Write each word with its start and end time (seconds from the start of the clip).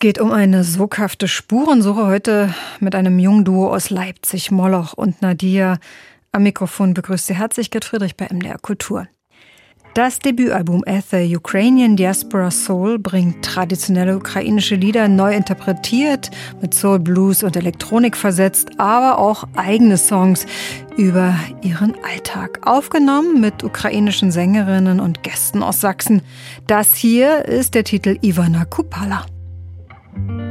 geht 0.00 0.18
um 0.18 0.32
eine 0.32 0.64
soghafte 0.64 1.28
Spurensuche 1.28 2.06
heute 2.06 2.54
mit 2.80 2.94
einem 2.94 3.18
jungen 3.18 3.44
Duo 3.44 3.68
aus 3.68 3.90
Leipzig, 3.90 4.50
Moloch 4.50 4.94
und 4.94 5.20
Nadia. 5.20 5.78
Am 6.32 6.42
Mikrofon 6.42 6.94
begrüßt 6.94 7.26
Sie 7.26 7.34
herzlich 7.34 7.70
Gerd 7.70 7.84
Friedrich 7.84 8.16
bei 8.16 8.26
MDR 8.32 8.58
Kultur. 8.58 9.06
Das 9.92 10.18
Debütalbum 10.20 10.84
the 11.10 11.36
Ukrainian 11.36 11.96
Diaspora 11.96 12.50
Soul 12.50 12.98
bringt 12.98 13.44
traditionelle 13.44 14.16
ukrainische 14.16 14.76
Lieder 14.76 15.08
neu 15.08 15.34
interpretiert, 15.34 16.30
mit 16.62 16.72
Soul, 16.72 17.00
Blues 17.00 17.42
und 17.42 17.56
Elektronik 17.56 18.16
versetzt, 18.16 18.70
aber 18.78 19.18
auch 19.18 19.44
eigene 19.56 19.98
Songs 19.98 20.46
über 20.96 21.34
ihren 21.60 21.94
Alltag. 22.04 22.60
Aufgenommen 22.64 23.40
mit 23.40 23.64
ukrainischen 23.64 24.30
Sängerinnen 24.30 25.00
und 25.00 25.22
Gästen 25.24 25.62
aus 25.62 25.80
Sachsen. 25.80 26.22
Das 26.66 26.94
hier 26.94 27.44
ist 27.44 27.74
der 27.74 27.84
Titel 27.84 28.16
Ivana 28.22 28.64
Kupala. 28.64 29.26
Thank 30.12 30.30
you. 30.30 30.49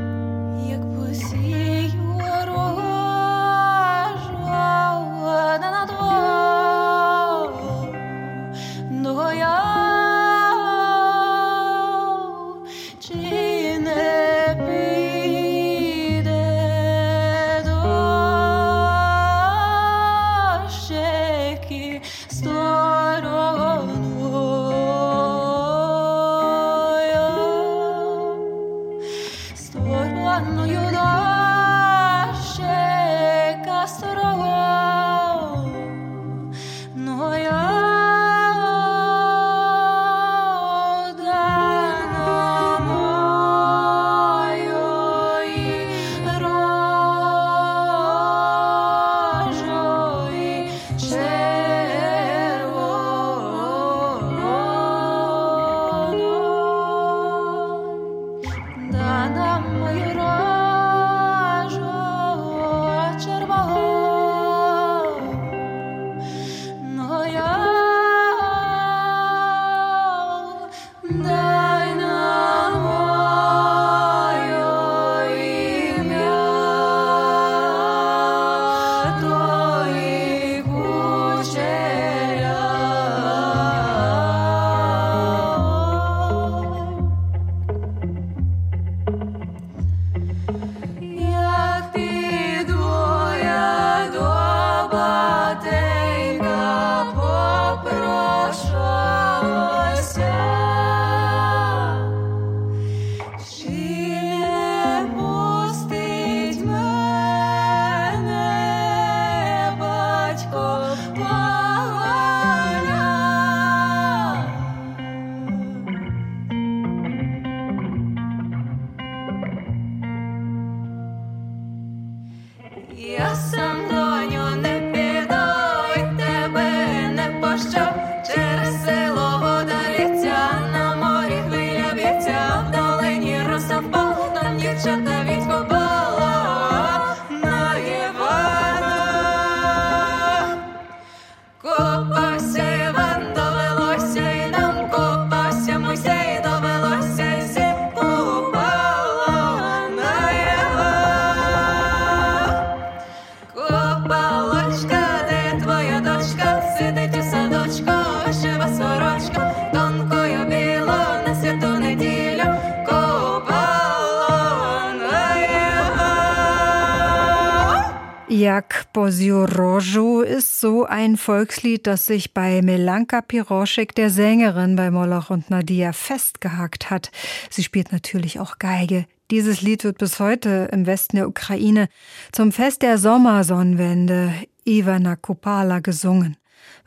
Bosiorożu 169.49 170.21
ist 170.21 170.61
so 170.61 170.85
ein 170.85 171.17
Volkslied, 171.17 171.87
das 171.87 172.05
sich 172.05 172.33
bei 172.33 172.61
Melanka 172.61 173.21
Piroschek, 173.21 173.95
der 173.95 174.11
Sängerin 174.11 174.75
bei 174.75 174.91
Moloch 174.91 175.31
und 175.31 175.49
Nadia, 175.49 175.91
festgehakt 175.91 176.91
hat. 176.91 177.09
Sie 177.49 177.63
spielt 177.63 177.91
natürlich 177.91 178.39
auch 178.39 178.59
Geige. 178.59 179.05
Dieses 179.31 179.61
Lied 179.61 179.83
wird 179.83 179.97
bis 179.97 180.19
heute 180.19 180.69
im 180.71 180.85
Westen 180.85 181.15
der 181.17 181.27
Ukraine 181.27 181.89
zum 182.31 182.51
Fest 182.51 182.83
der 182.83 182.99
Sommersonnenwende 182.99 184.33
Ivana 184.65 185.15
Kupala 185.15 185.79
gesungen. 185.79 186.37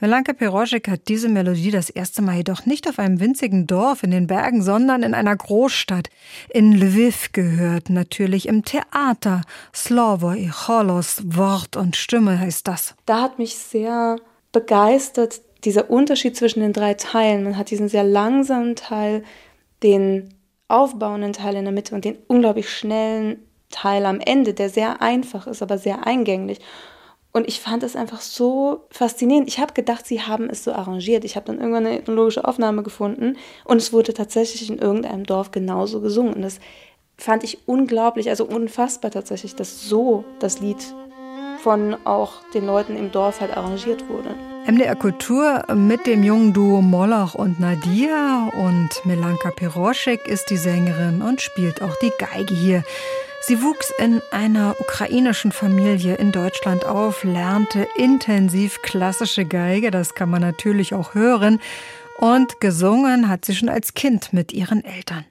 Melanka 0.00 0.32
Piroschek 0.32 0.88
hat 0.88 1.08
diese 1.08 1.28
Melodie 1.28 1.70
das 1.70 1.88
erste 1.88 2.22
Mal 2.22 2.38
jedoch 2.38 2.66
nicht 2.66 2.88
auf 2.88 2.98
einem 2.98 3.20
winzigen 3.20 3.66
Dorf 3.66 4.02
in 4.02 4.10
den 4.10 4.26
Bergen, 4.26 4.62
sondern 4.62 5.02
in 5.02 5.14
einer 5.14 5.36
Großstadt 5.36 6.08
in 6.48 6.72
Lviv 6.72 7.32
gehört, 7.32 7.88
natürlich 7.88 8.48
im 8.48 8.64
Theater. 8.64 9.42
Slovo 9.74 10.32
i 10.32 10.48
Cholos, 10.48 11.22
Wort 11.24 11.76
und 11.76 11.96
Stimme 11.96 12.38
heißt 12.38 12.66
das. 12.66 12.94
Da 13.06 13.22
hat 13.22 13.38
mich 13.38 13.56
sehr 13.56 14.16
begeistert 14.50 15.40
dieser 15.64 15.90
Unterschied 15.90 16.36
zwischen 16.36 16.60
den 16.60 16.72
drei 16.72 16.94
Teilen. 16.94 17.44
Man 17.44 17.56
hat 17.56 17.70
diesen 17.70 17.88
sehr 17.88 18.04
langsamen 18.04 18.76
Teil, 18.76 19.22
den 19.82 20.34
aufbauenden 20.68 21.32
Teil 21.32 21.56
in 21.56 21.64
der 21.64 21.72
Mitte 21.72 21.94
und 21.94 22.04
den 22.04 22.18
unglaublich 22.26 22.70
schnellen 22.70 23.38
Teil 23.70 24.06
am 24.06 24.20
Ende, 24.20 24.54
der 24.54 24.68
sehr 24.68 25.00
einfach 25.02 25.46
ist, 25.46 25.62
aber 25.62 25.78
sehr 25.78 26.06
eingänglich. 26.06 26.60
Und 27.32 27.48
ich 27.48 27.60
fand 27.60 27.82
es 27.82 27.96
einfach 27.96 28.20
so 28.20 28.82
faszinierend. 28.90 29.48
Ich 29.48 29.58
habe 29.58 29.72
gedacht, 29.72 30.06
sie 30.06 30.20
haben 30.20 30.50
es 30.50 30.64
so 30.64 30.72
arrangiert. 30.72 31.24
Ich 31.24 31.34
habe 31.36 31.46
dann 31.46 31.58
irgendwann 31.58 31.86
eine 31.86 31.98
ethnologische 31.98 32.44
Aufnahme 32.44 32.82
gefunden 32.82 33.38
und 33.64 33.78
es 33.78 33.92
wurde 33.92 34.12
tatsächlich 34.12 34.68
in 34.68 34.78
irgendeinem 34.78 35.24
Dorf 35.24 35.50
genauso 35.50 36.02
gesungen. 36.02 36.34
Und 36.34 36.42
das 36.42 36.60
fand 37.16 37.42
ich 37.42 37.66
unglaublich, 37.66 38.28
also 38.28 38.44
unfassbar 38.44 39.10
tatsächlich, 39.10 39.54
dass 39.56 39.88
so 39.88 40.24
das 40.40 40.60
Lied 40.60 40.76
von 41.62 41.96
auch 42.04 42.34
den 42.54 42.66
Leuten 42.66 42.96
im 42.96 43.12
Dorf 43.12 43.40
halt 43.40 43.56
arrangiert 43.56 44.08
wurde. 44.08 44.34
MDR 44.66 44.94
Kultur 44.94 45.64
mit 45.74 46.06
dem 46.06 46.22
jungen 46.22 46.52
Duo 46.52 46.82
Mollach 46.82 47.34
und 47.34 47.58
Nadia 47.58 48.50
und 48.54 48.90
Melanka 49.04 49.50
Piroschek 49.50 50.26
ist 50.26 50.50
die 50.50 50.56
Sängerin 50.56 51.22
und 51.22 51.40
spielt 51.40 51.82
auch 51.82 51.96
die 52.02 52.12
Geige 52.18 52.54
hier. 52.54 52.84
Sie 53.44 53.60
wuchs 53.60 53.92
in 53.98 54.22
einer 54.30 54.76
ukrainischen 54.78 55.50
Familie 55.50 56.14
in 56.14 56.30
Deutschland 56.30 56.84
auf, 56.84 57.24
lernte 57.24 57.88
intensiv 57.96 58.80
klassische 58.82 59.44
Geige, 59.44 59.90
das 59.90 60.14
kann 60.14 60.30
man 60.30 60.42
natürlich 60.42 60.94
auch 60.94 61.14
hören, 61.14 61.60
und 62.18 62.60
gesungen 62.60 63.28
hat 63.28 63.44
sie 63.44 63.56
schon 63.56 63.68
als 63.68 63.94
Kind 63.94 64.32
mit 64.32 64.52
ihren 64.52 64.84
Eltern. 64.84 65.24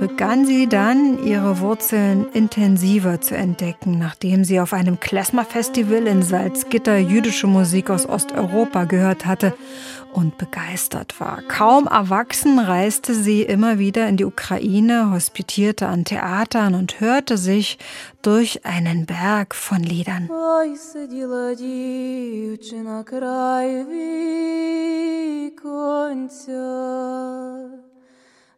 Begann 0.00 0.46
sie 0.46 0.66
dann, 0.66 1.22
ihre 1.22 1.60
Wurzeln 1.60 2.26
intensiver 2.32 3.20
zu 3.20 3.36
entdecken, 3.36 3.98
nachdem 3.98 4.44
sie 4.44 4.58
auf 4.58 4.72
einem 4.72 4.98
Klezmer-Festival 4.98 6.06
in 6.06 6.22
Salzgitter 6.22 6.96
jüdische 6.96 7.46
Musik 7.46 7.90
aus 7.90 8.08
Osteuropa 8.08 8.84
gehört 8.84 9.26
hatte 9.26 9.54
und 10.14 10.38
begeistert 10.38 11.20
war. 11.20 11.42
Kaum 11.42 11.86
erwachsen 11.86 12.58
reiste 12.58 13.14
sie 13.14 13.42
immer 13.42 13.78
wieder 13.78 14.08
in 14.08 14.16
die 14.16 14.24
Ukraine, 14.24 15.10
hospitierte 15.12 15.86
an 15.86 16.06
Theatern 16.06 16.74
und 16.74 17.00
hörte 17.00 17.36
sich 17.36 17.78
durch 18.22 18.64
einen 18.64 19.04
Berg 19.04 19.54
von 19.54 19.82
Liedern. 19.82 20.30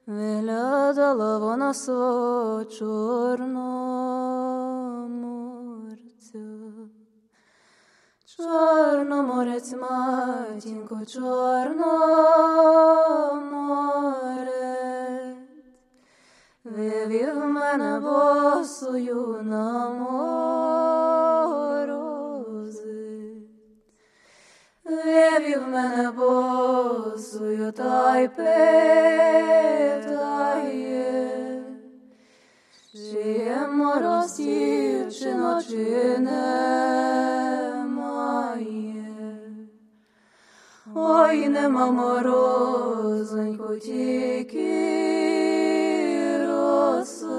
Виглядала 0.06 1.38
вона 1.38 1.74
свого 1.74 2.64
чорноморця. 2.64 3.58
Чорноморець, 8.36 9.72
матінко, 9.72 11.00
чорноморець, 11.06 11.92
вивів 16.64 17.36
мене 17.36 18.00
босою 18.00 19.38
на 19.42 19.90
морози, 19.90 21.31
вивів 24.92 25.68
мене 25.68 26.10
босою 26.10 27.72
та 27.72 28.18
й 28.18 28.28
питає, 28.28 28.52
чи 32.92 33.22
є 33.32 33.68
мороз 33.72 34.36
дівчино, 34.36 35.62
чи 35.68 36.18
не. 36.18 36.62
Ой, 40.94 41.48
нема 41.48 41.90
морозонько, 41.90 43.76
тільки 43.76 44.66
роса, 46.46 47.38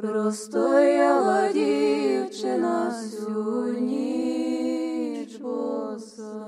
простояла 0.00 1.52
дівчина 1.52 2.88
всю 2.88 3.78
ніч 3.80 4.85
боса, 5.45 6.45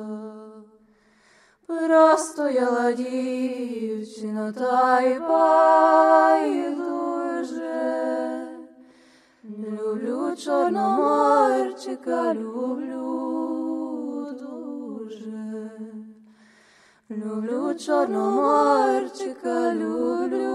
простояла 1.68 2.92
дівчина 2.92 4.52
та 4.52 5.02
й 5.02 5.20
байдуже, 5.20 6.58
люблю 9.46 10.36
чорноморчика, 10.36 12.34
люблю. 12.34 13.04
Люблю 17.10 17.76
Чорноморчика, 17.76 19.74
люблю 19.74 20.52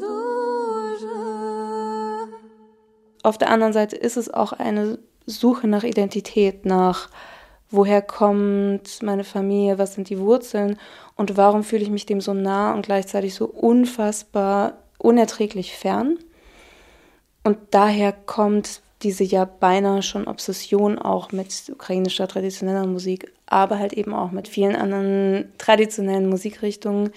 дуже. 0.00 1.08
Auf 3.22 3.38
der 3.38 3.48
anderen 3.48 3.72
Seite 3.72 3.96
ist 3.96 4.16
es 4.16 4.28
auch 4.32 4.52
eine 4.52 4.98
Suche 5.25 5.67
nach 5.67 5.83
Identität, 5.83 6.65
nach 6.65 7.09
woher 7.69 8.01
kommt 8.01 9.01
meine 9.01 9.23
Familie, 9.23 9.77
was 9.77 9.95
sind 9.95 10.09
die 10.09 10.19
Wurzeln 10.19 10.77
und 11.15 11.37
warum 11.37 11.63
fühle 11.63 11.83
ich 11.83 11.89
mich 11.89 12.05
dem 12.05 12.21
so 12.21 12.33
nah 12.33 12.73
und 12.73 12.85
gleichzeitig 12.85 13.33
so 13.33 13.45
unfassbar 13.45 14.73
unerträglich 14.97 15.73
fern. 15.75 16.17
Und 17.43 17.57
daher 17.71 18.11
kommt 18.11 18.81
diese 19.03 19.23
ja 19.23 19.45
beinahe 19.45 20.01
schon 20.01 20.27
Obsession 20.27 20.97
auch 20.97 21.31
mit 21.31 21.69
ukrainischer 21.71 22.27
traditioneller 22.27 22.87
Musik, 22.87 23.31
aber 23.45 23.77
halt 23.77 23.93
eben 23.93 24.13
auch 24.13 24.31
mit 24.31 24.47
vielen 24.47 24.75
anderen 24.75 25.51
traditionellen 25.57 26.27
Musikrichtungen. 26.27 27.11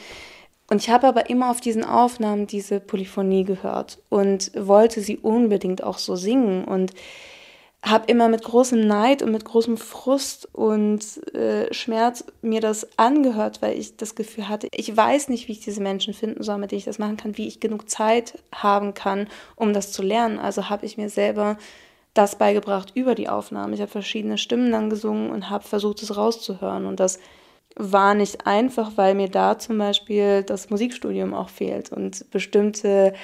Und 0.70 0.82
ich 0.82 0.90
habe 0.90 1.06
aber 1.06 1.30
immer 1.30 1.50
auf 1.50 1.60
diesen 1.60 1.84
Aufnahmen 1.84 2.46
diese 2.46 2.78
Polyphonie 2.78 3.44
gehört 3.44 3.98
und 4.10 4.50
wollte 4.54 5.00
sie 5.00 5.16
unbedingt 5.16 5.82
auch 5.82 5.96
so 5.96 6.14
singen 6.14 6.64
und 6.64 6.92
habe 7.82 8.06
immer 8.10 8.28
mit 8.28 8.42
großem 8.42 8.80
Neid 8.80 9.22
und 9.22 9.30
mit 9.30 9.44
großem 9.44 9.76
Frust 9.76 10.52
und 10.52 11.00
äh, 11.34 11.72
Schmerz 11.72 12.24
mir 12.42 12.60
das 12.60 12.98
angehört, 12.98 13.62
weil 13.62 13.78
ich 13.78 13.96
das 13.96 14.16
Gefühl 14.16 14.48
hatte, 14.48 14.68
ich 14.72 14.94
weiß 14.96 15.28
nicht, 15.28 15.46
wie 15.46 15.52
ich 15.52 15.60
diese 15.60 15.80
Menschen 15.80 16.12
finden 16.12 16.42
soll, 16.42 16.58
mit 16.58 16.72
denen 16.72 16.80
ich 16.80 16.84
das 16.84 16.98
machen 16.98 17.16
kann, 17.16 17.38
wie 17.38 17.46
ich 17.46 17.60
genug 17.60 17.88
Zeit 17.88 18.42
haben 18.52 18.94
kann, 18.94 19.28
um 19.54 19.72
das 19.72 19.92
zu 19.92 20.02
lernen. 20.02 20.40
Also 20.40 20.68
habe 20.68 20.86
ich 20.86 20.96
mir 20.96 21.08
selber 21.08 21.56
das 22.14 22.36
beigebracht 22.36 22.92
über 22.94 23.14
die 23.14 23.28
Aufnahme. 23.28 23.74
Ich 23.74 23.80
habe 23.80 23.90
verschiedene 23.90 24.38
Stimmen 24.38 24.72
dann 24.72 24.90
gesungen 24.90 25.30
und 25.30 25.48
habe 25.48 25.62
versucht, 25.62 26.02
es 26.02 26.16
rauszuhören. 26.16 26.84
Und 26.84 26.98
das 26.98 27.20
war 27.76 28.14
nicht 28.14 28.44
einfach, 28.44 28.92
weil 28.96 29.14
mir 29.14 29.28
da 29.28 29.56
zum 29.56 29.78
Beispiel 29.78 30.42
das 30.42 30.68
Musikstudium 30.68 31.32
auch 31.32 31.48
fehlt 31.48 31.92
und 31.92 32.28
bestimmte 32.32 33.14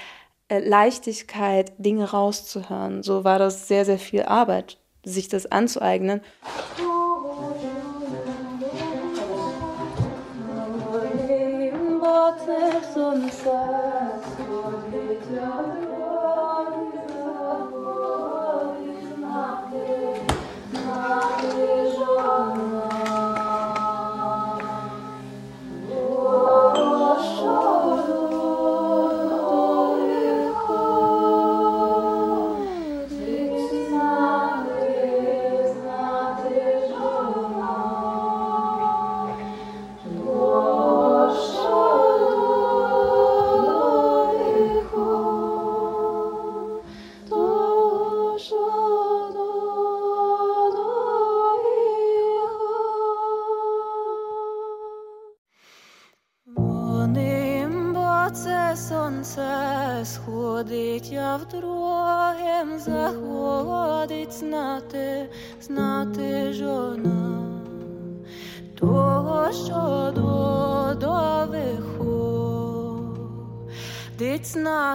Leichtigkeit, 0.50 1.72
Dinge 1.78 2.10
rauszuhören. 2.10 3.02
So 3.02 3.24
war 3.24 3.38
das 3.38 3.68
sehr, 3.68 3.84
sehr 3.84 3.98
viel 3.98 4.22
Arbeit, 4.22 4.78
sich 5.04 5.28
das 5.28 5.46
anzueignen. 5.46 6.20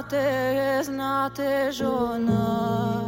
Знати, 0.09 0.83
знати 0.83 1.71
жона, 1.71 3.01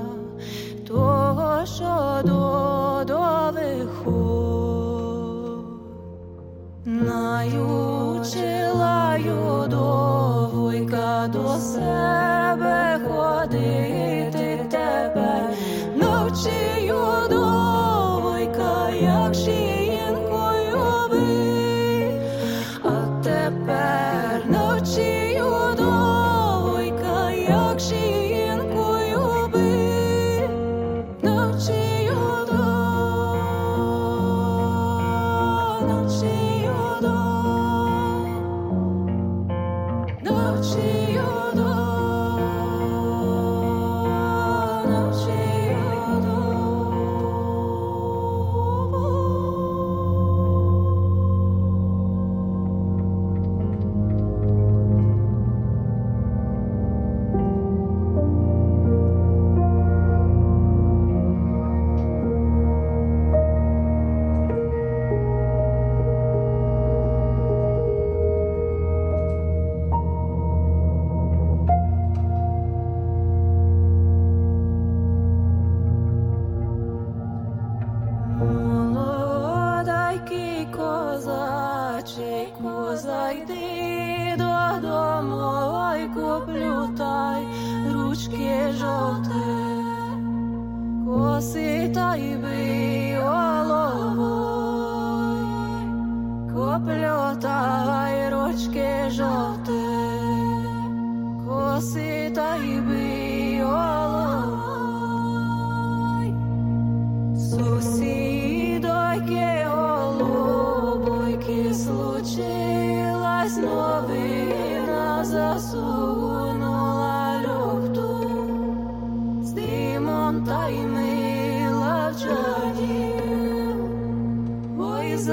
того, 0.87 1.65
що 1.65 2.21
до, 2.25 3.03
до 3.07 3.51
виху. 3.53 4.47
Наючила 6.85 8.31
до 9.67 10.49
вуйка 10.53 11.29
до 11.33 11.57
себе 11.57 11.90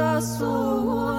I 0.00 0.20
saw. 0.20 1.17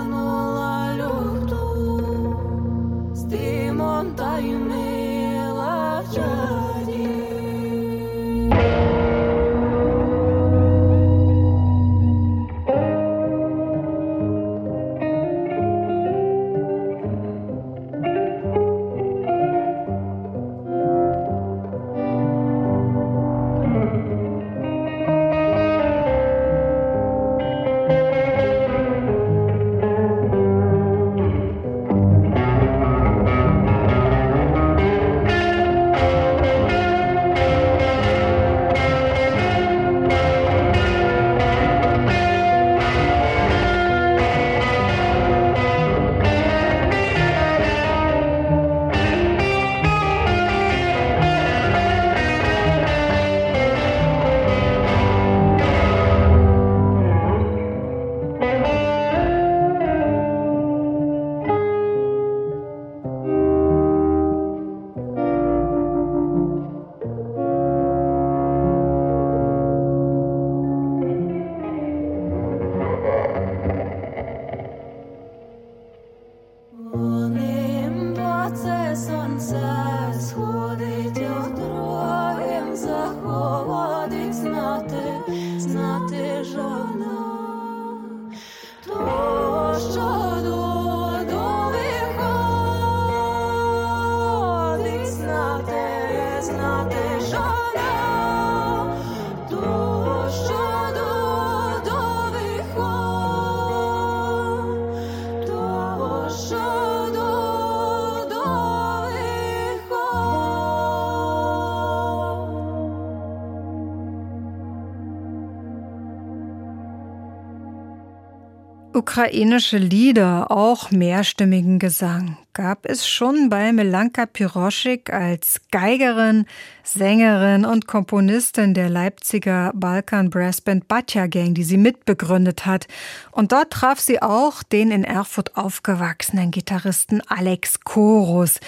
Ukrainische 119.00 119.78
Lieder, 119.78 120.52
auch 120.52 120.92
mehrstimmigen 120.92 121.80
Gesang, 121.80 122.38
gab 122.52 122.86
es 122.86 123.08
schon 123.08 123.48
bei 123.48 123.72
Melanka 123.72 124.26
Piroschik 124.26 125.14
als 125.14 125.62
Geigerin, 125.72 126.46
Sängerin 126.84 127.64
und 127.64 127.88
Komponistin 127.88 128.74
der 128.74 128.90
Leipziger 128.90 129.72
Balkan 129.74 130.30
Brassband 130.30 130.90
Batja 130.90 131.28
Gang, 131.28 131.56
die 131.56 131.64
sie 131.64 131.78
mitbegründet 131.78 132.66
hat. 132.66 132.88
Und 133.32 133.54
dort 133.54 133.70
traf 133.70 134.02
sie 134.02 134.22
auch 134.22 134.64
den 134.64 134.92
in 134.92 135.06
Erfurt 135.06 135.56
aufgewachsenen 135.56 136.52
Gitarristen 136.52 137.22
Alex 137.30 137.80
Chorus, 137.80 138.60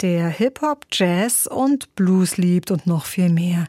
der 0.00 0.30
Hip-Hop, 0.30 0.86
Jazz 0.90 1.46
und 1.46 1.94
Blues 1.96 2.38
liebt 2.38 2.70
und 2.70 2.86
noch 2.86 3.04
viel 3.04 3.28
mehr. 3.28 3.66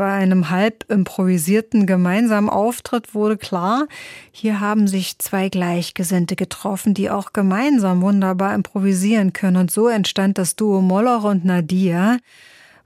Bei 0.00 0.14
einem 0.14 0.48
halb 0.48 0.90
improvisierten 0.90 1.84
gemeinsamen 1.84 2.48
Auftritt 2.48 3.14
wurde 3.14 3.36
klar, 3.36 3.86
hier 4.32 4.58
haben 4.58 4.88
sich 4.88 5.18
zwei 5.18 5.50
Gleichgesinnte 5.50 6.36
getroffen, 6.36 6.94
die 6.94 7.10
auch 7.10 7.34
gemeinsam 7.34 8.00
wunderbar 8.00 8.54
improvisieren 8.54 9.34
können. 9.34 9.58
Und 9.58 9.70
so 9.70 9.88
entstand 9.88 10.38
das 10.38 10.56
Duo 10.56 10.80
Moloch 10.80 11.24
und 11.24 11.44
Nadia, 11.44 12.16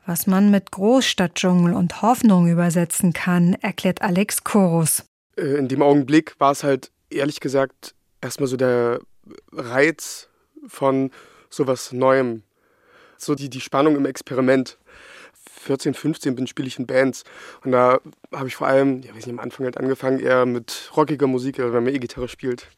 was 0.04 0.26
man 0.26 0.50
mit 0.50 0.72
Großstadtdschungel 0.72 1.72
und 1.74 2.02
Hoffnung 2.02 2.48
übersetzen 2.48 3.12
kann, 3.12 3.54
erklärt 3.62 4.02
Alex 4.02 4.42
Chorus. 4.42 5.04
Äh, 5.36 5.58
in 5.58 5.68
dem 5.68 5.82
Augenblick 5.82 6.34
war 6.40 6.50
es 6.50 6.64
halt 6.64 6.90
ehrlich 7.10 7.38
gesagt 7.38 7.94
erstmal 8.22 8.48
so 8.48 8.56
der 8.56 8.98
Reiz 9.52 10.28
von 10.66 11.12
sowas 11.48 11.92
Neuem, 11.92 12.42
so 13.18 13.36
die, 13.36 13.50
die 13.50 13.60
Spannung 13.60 13.94
im 13.94 14.04
Experiment. 14.04 14.78
14, 15.64 15.94
15 15.94 16.34
bin, 16.34 16.46
spiele 16.46 16.68
ich 16.68 16.78
in 16.78 16.86
Bands. 16.86 17.24
Und 17.64 17.72
da 17.72 18.00
habe 18.32 18.48
ich 18.48 18.56
vor 18.56 18.66
allem, 18.66 19.02
ja, 19.02 19.14
weiß 19.14 19.26
nicht, 19.26 19.34
am 19.34 19.40
Anfang 19.40 19.64
halt 19.64 19.76
angefangen, 19.76 20.20
eher 20.20 20.46
mit 20.46 20.90
rockiger 20.96 21.26
Musik, 21.26 21.58
also 21.58 21.72
wenn 21.72 21.84
man 21.84 21.94
E-Gitarre 21.94 22.28
spielt, 22.28 22.68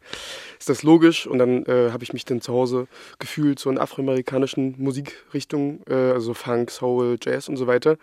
ist 0.58 0.68
das 0.68 0.82
logisch. 0.82 1.26
Und 1.26 1.38
dann 1.38 1.64
äh, 1.66 1.90
habe 1.90 2.04
ich 2.04 2.12
mich 2.12 2.24
dann 2.24 2.40
zu 2.40 2.52
Hause 2.52 2.86
gefühlt, 3.18 3.58
so 3.58 3.70
in 3.70 3.78
afroamerikanischen 3.78 4.74
Musikrichtungen, 4.78 5.82
äh, 5.88 5.94
also 5.94 6.34
Funk, 6.34 6.70
Soul, 6.70 7.18
Jazz 7.20 7.48
und 7.48 7.56
so 7.56 7.66
weiter. 7.66 7.98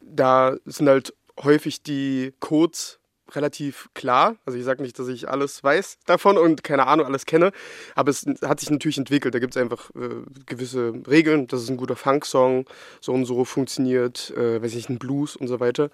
Da 0.00 0.56
sind 0.64 0.88
halt 0.88 1.14
häufig 1.42 1.82
die 1.82 2.32
Codes 2.40 2.98
relativ 3.34 3.88
klar. 3.94 4.36
Also 4.44 4.58
ich 4.58 4.64
sage 4.64 4.82
nicht, 4.82 4.98
dass 4.98 5.08
ich 5.08 5.28
alles 5.28 5.62
weiß 5.62 5.98
davon 6.06 6.38
und 6.38 6.62
keine 6.62 6.86
Ahnung, 6.86 7.06
alles 7.06 7.26
kenne, 7.26 7.52
aber 7.94 8.10
es 8.10 8.24
hat 8.42 8.60
sich 8.60 8.70
natürlich 8.70 8.98
entwickelt. 8.98 9.34
Da 9.34 9.38
gibt 9.38 9.56
es 9.56 9.62
einfach 9.62 9.90
äh, 9.94 10.22
gewisse 10.46 10.92
Regeln. 11.08 11.46
Das 11.46 11.62
ist 11.62 11.70
ein 11.70 11.76
guter 11.76 11.96
Funk-Song, 11.96 12.66
so 13.00 13.12
und 13.12 13.24
so 13.24 13.44
funktioniert, 13.44 14.30
äh, 14.36 14.62
weiß 14.62 14.74
ich, 14.74 14.88
ein 14.88 14.98
Blues 14.98 15.36
und 15.36 15.48
so 15.48 15.60
weiter. 15.60 15.90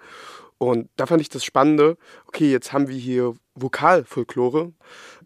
Und 0.57 0.89
da 0.95 1.05
fand 1.05 1.21
ich 1.21 1.29
das 1.29 1.43
Spannende, 1.43 1.97
okay, 2.27 2.49
jetzt 2.51 2.71
haben 2.71 2.87
wir 2.87 2.95
hier 2.95 3.33
Vokalfolklore. 3.55 4.71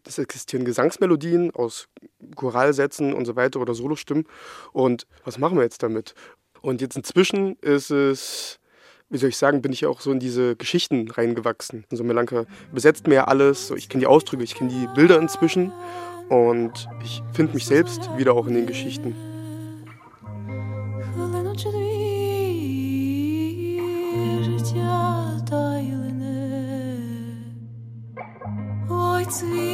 Es 0.04 0.18
existieren 0.18 0.66
Gesangsmelodien 0.66 1.52
aus 1.52 1.90
Choralsätzen 2.36 3.14
und 3.14 3.26
so 3.26 3.36
weiter 3.36 3.60
oder 3.60 3.74
Solostimmen. 3.74 4.26
Und 4.72 5.06
was 5.26 5.38
machen 5.38 5.58
wir 5.58 5.64
jetzt 5.64 5.84
damit? 5.84 6.16
Und 6.62 6.82
jetzt 6.82 6.96
inzwischen 6.96 7.56
ist 7.58 7.92
es 7.92 8.57
wie 9.10 9.18
soll 9.18 9.30
ich 9.30 9.38
sagen, 9.38 9.62
bin 9.62 9.72
ich 9.72 9.86
auch 9.86 10.02
so 10.02 10.12
in 10.12 10.20
diese 10.20 10.56
Geschichten 10.56 11.10
reingewachsen. 11.10 11.86
Also 11.92 12.04
Melanka 12.04 12.46
besetzt 12.74 13.08
mir 13.08 13.16
ja 13.16 13.24
alles, 13.26 13.68
so, 13.68 13.76
ich 13.76 13.90
kenne 13.90 14.02
die 14.02 14.08
Ausdrücke, 14.08 14.44
ich 14.44 14.56
kenne 14.56 14.70
die 14.70 14.88
Bilder 14.96 15.20
inzwischen 15.20 15.72
und 16.30 16.90
ich 17.04 17.22
finde 17.34 17.54
mich 17.54 17.66
selbst 17.66 18.10
wieder 18.18 18.34
auch 18.34 18.48
in 18.48 18.56
den 18.56 18.68
Geschichten. 18.68 19.16
Ой, 28.90 29.26
цвет. 29.30 29.67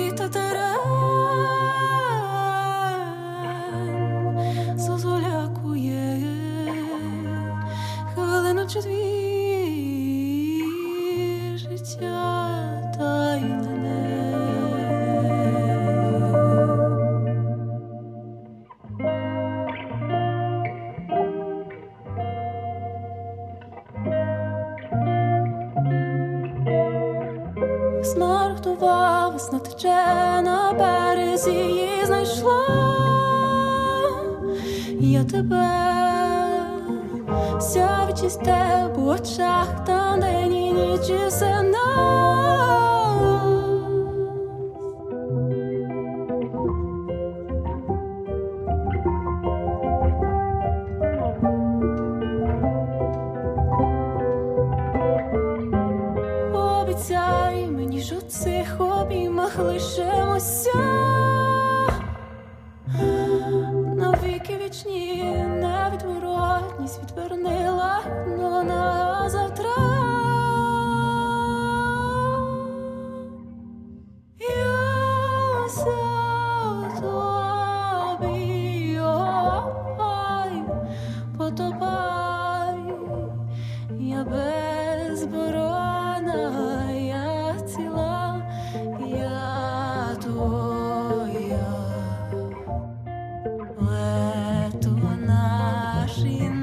machine 96.24 96.62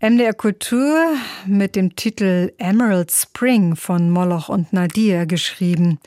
MDR 0.00 0.32
Kultur 0.32 1.16
mit 1.44 1.74
dem 1.74 1.96
Titel 1.96 2.52
Emerald 2.58 3.10
Spring 3.10 3.74
von 3.74 4.10
Moloch 4.10 4.48
und 4.48 4.72
Nadir 4.72 5.26
geschrieben. 5.26 5.98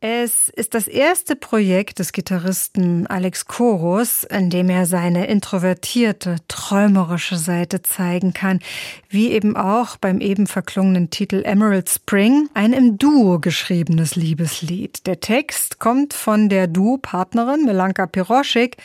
Es 0.00 0.48
ist 0.48 0.74
das 0.74 0.86
erste 0.86 1.34
Projekt 1.34 1.98
des 1.98 2.12
Gitarristen 2.12 3.08
Alex 3.08 3.46
Koros, 3.46 4.22
in 4.22 4.48
dem 4.48 4.70
er 4.70 4.86
seine 4.86 5.26
introvertierte, 5.26 6.36
träumerische 6.46 7.36
Seite 7.36 7.82
zeigen 7.82 8.32
kann, 8.32 8.60
wie 9.08 9.32
eben 9.32 9.56
auch 9.56 9.96
beim 9.96 10.20
eben 10.20 10.46
verklungenen 10.46 11.10
Titel 11.10 11.42
Emerald 11.44 11.90
Spring, 11.90 12.48
ein 12.54 12.72
im 12.72 12.96
Duo 12.96 13.40
geschriebenes 13.40 14.14
Liebeslied. 14.14 15.04
Der 15.08 15.18
Text 15.18 15.80
kommt 15.80 16.14
von 16.14 16.48
der 16.48 16.68
Duo-Partnerin 16.68 17.64
Melanka 17.64 18.06
Piroschik 18.06 18.76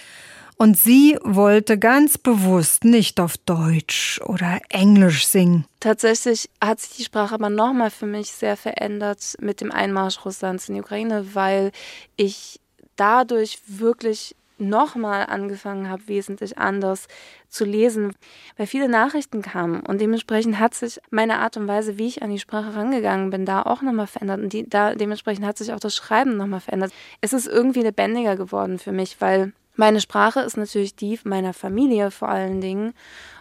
und 0.57 0.77
sie 0.77 1.17
wollte 1.23 1.77
ganz 1.77 2.17
bewusst 2.17 2.83
nicht 2.83 3.19
auf 3.19 3.37
Deutsch 3.37 4.21
oder 4.25 4.59
Englisch 4.69 5.27
singen. 5.27 5.65
Tatsächlich 5.79 6.49
hat 6.61 6.79
sich 6.79 6.97
die 6.97 7.03
Sprache 7.03 7.35
aber 7.35 7.49
nochmal 7.49 7.91
für 7.91 8.05
mich 8.05 8.31
sehr 8.31 8.57
verändert 8.57 9.35
mit 9.39 9.61
dem 9.61 9.71
Einmarsch 9.71 10.23
Russlands 10.25 10.69
in 10.69 10.75
die 10.75 10.81
Ukraine, 10.81 11.35
weil 11.35 11.71
ich 12.15 12.59
dadurch 12.95 13.59
wirklich 13.67 14.35
nochmal 14.57 15.25
angefangen 15.25 15.89
habe, 15.89 16.07
wesentlich 16.07 16.57
anders 16.57 17.07
zu 17.49 17.65
lesen, 17.65 18.13
weil 18.55 18.67
viele 18.67 18.87
Nachrichten 18.87 19.41
kamen 19.41 19.81
und 19.81 19.99
dementsprechend 19.99 20.59
hat 20.59 20.73
sich 20.73 20.99
meine 21.09 21.39
Art 21.39 21.57
und 21.57 21.67
Weise, 21.67 21.97
wie 21.97 22.07
ich 22.07 22.21
an 22.21 22.29
die 22.29 22.39
Sprache 22.39 22.73
rangegangen 22.73 23.29
bin, 23.31 23.45
da 23.45 23.63
auch 23.63 23.81
nochmal 23.81 24.07
verändert 24.07 24.41
und 24.41 24.53
die, 24.53 24.67
da 24.67 24.95
dementsprechend 24.95 25.45
hat 25.45 25.57
sich 25.57 25.73
auch 25.73 25.79
das 25.79 25.95
Schreiben 25.95 26.37
nochmal 26.37 26.61
verändert. 26.61 26.93
Es 27.19 27.33
ist 27.33 27.47
irgendwie 27.47 27.81
lebendiger 27.81 28.37
geworden 28.37 28.79
für 28.79 28.93
mich, 28.93 29.19
weil 29.19 29.51
meine 29.75 30.01
Sprache 30.01 30.41
ist 30.41 30.57
natürlich 30.57 30.95
die 30.95 31.19
meiner 31.23 31.53
Familie 31.53 32.11
vor 32.11 32.29
allen 32.29 32.61
Dingen. 32.61 32.93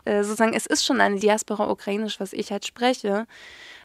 Äh, 0.05 0.23
sozusagen, 0.23 0.55
es 0.55 0.67
ist 0.67 0.85
schon 0.85 1.01
eine 1.01 1.19
Diaspora 1.19 1.71
ukrainisch, 1.71 2.21
was 2.21 2.33
ich 2.33 2.51
halt 2.51 2.67
spreche. 2.67 3.27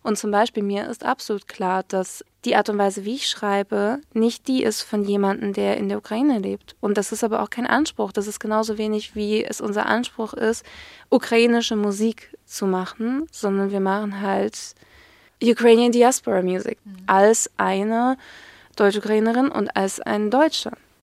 Und 0.01 0.17
zum 0.17 0.31
Beispiel 0.31 0.63
mir 0.63 0.87
ist 0.87 1.05
absolut 1.05 1.47
klar, 1.47 1.83
dass 1.87 2.23
die 2.45 2.55
Art 2.55 2.69
und 2.69 2.77
Weise, 2.77 3.03
wie 3.03 3.15
ich 3.15 3.27
schreibe, 3.27 3.99
nicht 4.13 4.47
die 4.47 4.63
ist 4.63 4.81
von 4.81 5.03
jemandem, 5.03 5.53
der 5.53 5.77
in 5.77 5.89
der 5.89 5.97
Ukraine 5.97 6.39
lebt. 6.39 6.75
Und 6.79 6.97
das 6.97 7.11
ist 7.11 7.23
aber 7.23 7.43
auch 7.43 7.49
kein 7.49 7.67
Anspruch. 7.67 8.11
Das 8.11 8.27
ist 8.27 8.39
genauso 8.39 8.77
wenig, 8.77 9.15
wie 9.15 9.43
es 9.43 9.59
unser 9.59 9.87
Anspruch 9.87 10.33
ist, 10.33 10.65
ukrainische 11.09 11.75
Musik 11.75 12.35
zu 12.45 12.65
machen, 12.65 13.27
sondern 13.31 13.71
wir 13.71 13.81
machen 13.81 14.21
halt 14.21 14.57
Ukrainian 15.43 15.91
Diaspora 15.91 16.41
Music 16.41 16.77
als 17.07 17.49
eine 17.57 18.17
Deutsch-Ukrainerin 18.75 19.49
und 19.49 19.75
als 19.75 19.99
ein 19.99 20.31
Deutscher. 20.31 20.71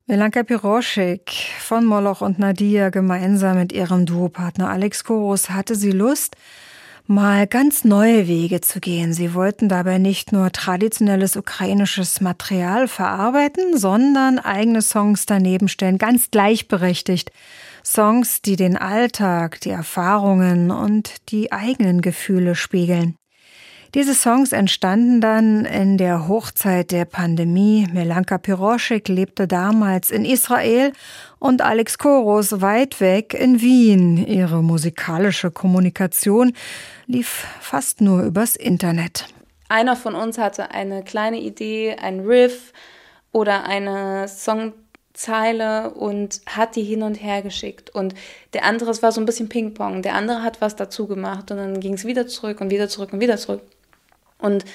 Melanka 0.08 0.44
Piroschek 0.44 1.32
von 1.60 1.86
Moloch 1.86 2.22
und 2.22 2.40
Nadia 2.40 2.90
gemeinsam 2.90 3.58
mit 3.60 3.72
ihrem 3.72 4.08
Duopartner 4.08 4.70
Alex 4.70 5.04
Koros 5.04 5.52
hatte 5.52 5.76
sie 5.76 5.92
Lust, 5.92 6.36
mal 7.06 7.46
ganz 7.46 7.84
neue 7.84 8.28
Wege 8.28 8.62
zu 8.62 8.80
gehen. 8.80 9.14
Sie 9.14 9.36
wollten 9.36 9.70
dabei 9.70 10.00
nicht 10.00 10.32
nur 10.32 10.52
traditionelles 10.52 11.38
ukrainisches 11.38 12.20
Material 12.20 12.88
verarbeiten, 12.88 13.78
sondern 13.78 14.40
eigene 14.40 14.82
Songs 14.82 15.28
daneben 15.28 15.68
stellen, 15.68 16.00
ganz 16.00 16.32
gleichberechtigt. 16.32 17.32
Songs, 17.86 18.42
die 18.42 18.56
den 18.56 18.78
Alltag, 18.78 19.62
die 19.62 19.70
Erfahrungen 19.70 20.72
und 20.72 21.32
die 21.32 21.52
eigenen 21.52 22.02
Gefühle 22.02 22.56
spiegeln. 22.56 23.16
Diese 23.94 24.14
Songs 24.14 24.54
entstanden 24.54 25.20
dann 25.20 25.66
in 25.66 25.98
der 25.98 26.30
Hochzeit 26.30 26.92
der 26.92 27.04
Pandemie. 27.04 27.90
Melanka 27.92 28.38
Piroschek 28.38 29.10
lebte 29.10 29.50
damals 29.50 30.12
in 30.12 30.24
Israel 30.24 30.94
und 31.40 31.62
Alex 31.62 31.98
Koros 31.98 32.62
weit 32.62 33.02
weg 33.02 33.34
in 33.34 33.60
Wien. 33.60 34.16
Ihre 34.16 34.64
musikalische 34.64 35.52
Kommunikation 35.52 36.54
lief 37.06 37.46
fast 37.60 38.00
nur 38.00 38.24
übers 38.24 38.56
Internet. 38.56 39.26
Einer 39.68 39.98
von 39.98 40.16
uns 40.16 40.38
hatte 40.38 40.72
eine 40.72 41.04
kleine 41.04 41.42
Idee, 41.42 41.98
ein 42.02 42.22
Riff 42.22 42.72
oder 43.34 43.66
eine 43.66 44.30
Songzeile 44.30 45.92
und 45.96 46.40
hat 46.46 46.78
die 46.78 46.84
hin 46.84 47.04
und 47.04 47.16
her 47.16 47.42
geschickt. 47.42 47.90
Und 47.90 48.14
der 48.54 48.64
andere, 48.64 48.92
es 48.92 49.04
war 49.04 49.12
so 49.12 49.20
ein 49.20 49.26
bisschen 49.26 49.50
Ping-Pong. 49.50 50.02
Der 50.02 50.16
andere 50.16 50.44
hat 50.44 50.62
was 50.62 50.78
dazu 50.78 51.08
gemacht 51.08 51.52
und 51.52 51.58
dann 51.58 51.82
ging 51.82 51.96
es 51.96 52.06
wieder 52.06 52.26
zurück 52.26 52.62
und 52.62 52.72
wieder 52.72 52.88
zurück 52.88 53.12
und 53.12 53.20
wieder 53.20 53.36
zurück. 53.36 53.62
Und 54.42 54.66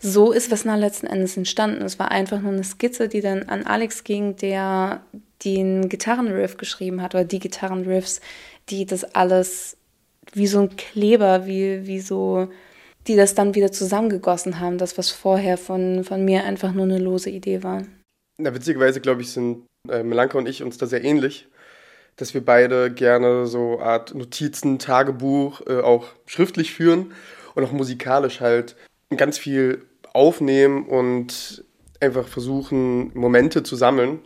so 0.00 0.32
ist 0.32 0.64
nach 0.64 0.78
letzten 0.78 1.06
Endes 1.06 1.36
entstanden. 1.36 1.82
Es 1.82 1.98
war 1.98 2.10
einfach 2.10 2.40
nur 2.40 2.52
eine 2.52 2.64
Skizze, 2.64 3.08
die 3.08 3.20
dann 3.20 3.44
an 3.44 3.64
Alex 3.64 4.02
ging, 4.02 4.36
der 4.36 5.02
den 5.44 5.88
Gitarrenriff 5.88 6.56
geschrieben 6.56 7.02
hat 7.02 7.14
oder 7.14 7.24
die 7.24 7.38
Gitarrenriffs, 7.38 8.20
die 8.70 8.86
das 8.86 9.04
alles 9.04 9.76
wie 10.32 10.46
so 10.46 10.60
ein 10.60 10.76
Kleber, 10.76 11.46
wie, 11.46 11.86
wie 11.86 12.00
so, 12.00 12.48
die 13.06 13.16
das 13.16 13.34
dann 13.34 13.54
wieder 13.54 13.72
zusammengegossen 13.72 14.60
haben, 14.60 14.78
das, 14.78 14.96
was 14.96 15.10
vorher 15.10 15.58
von, 15.58 16.04
von 16.04 16.24
mir 16.24 16.44
einfach 16.44 16.72
nur 16.72 16.84
eine 16.84 16.98
lose 16.98 17.30
Idee 17.30 17.62
war. 17.62 17.82
Na, 18.38 18.54
witzigerweise, 18.54 19.00
glaube 19.00 19.22
ich, 19.22 19.30
sind 19.30 19.66
äh, 19.88 20.02
Melanka 20.02 20.38
und 20.38 20.48
ich 20.48 20.62
uns 20.62 20.78
da 20.78 20.86
sehr 20.86 21.04
ähnlich, 21.04 21.48
dass 22.16 22.32
wir 22.32 22.44
beide 22.44 22.90
gerne 22.90 23.46
so 23.46 23.80
Art 23.80 24.14
Notizen, 24.14 24.78
Tagebuch 24.78 25.62
äh, 25.66 25.80
auch 25.80 26.06
schriftlich 26.26 26.72
führen 26.72 27.12
und 27.54 27.64
auch 27.64 27.72
musikalisch 27.72 28.40
halt 28.40 28.76
ganz 29.16 29.38
viel 29.38 29.84
aufnehmen 30.12 30.86
und 30.86 31.64
einfach 32.00 32.26
versuchen, 32.26 33.16
Momente 33.16 33.62
zu 33.62 33.76
sammeln. 33.76 34.20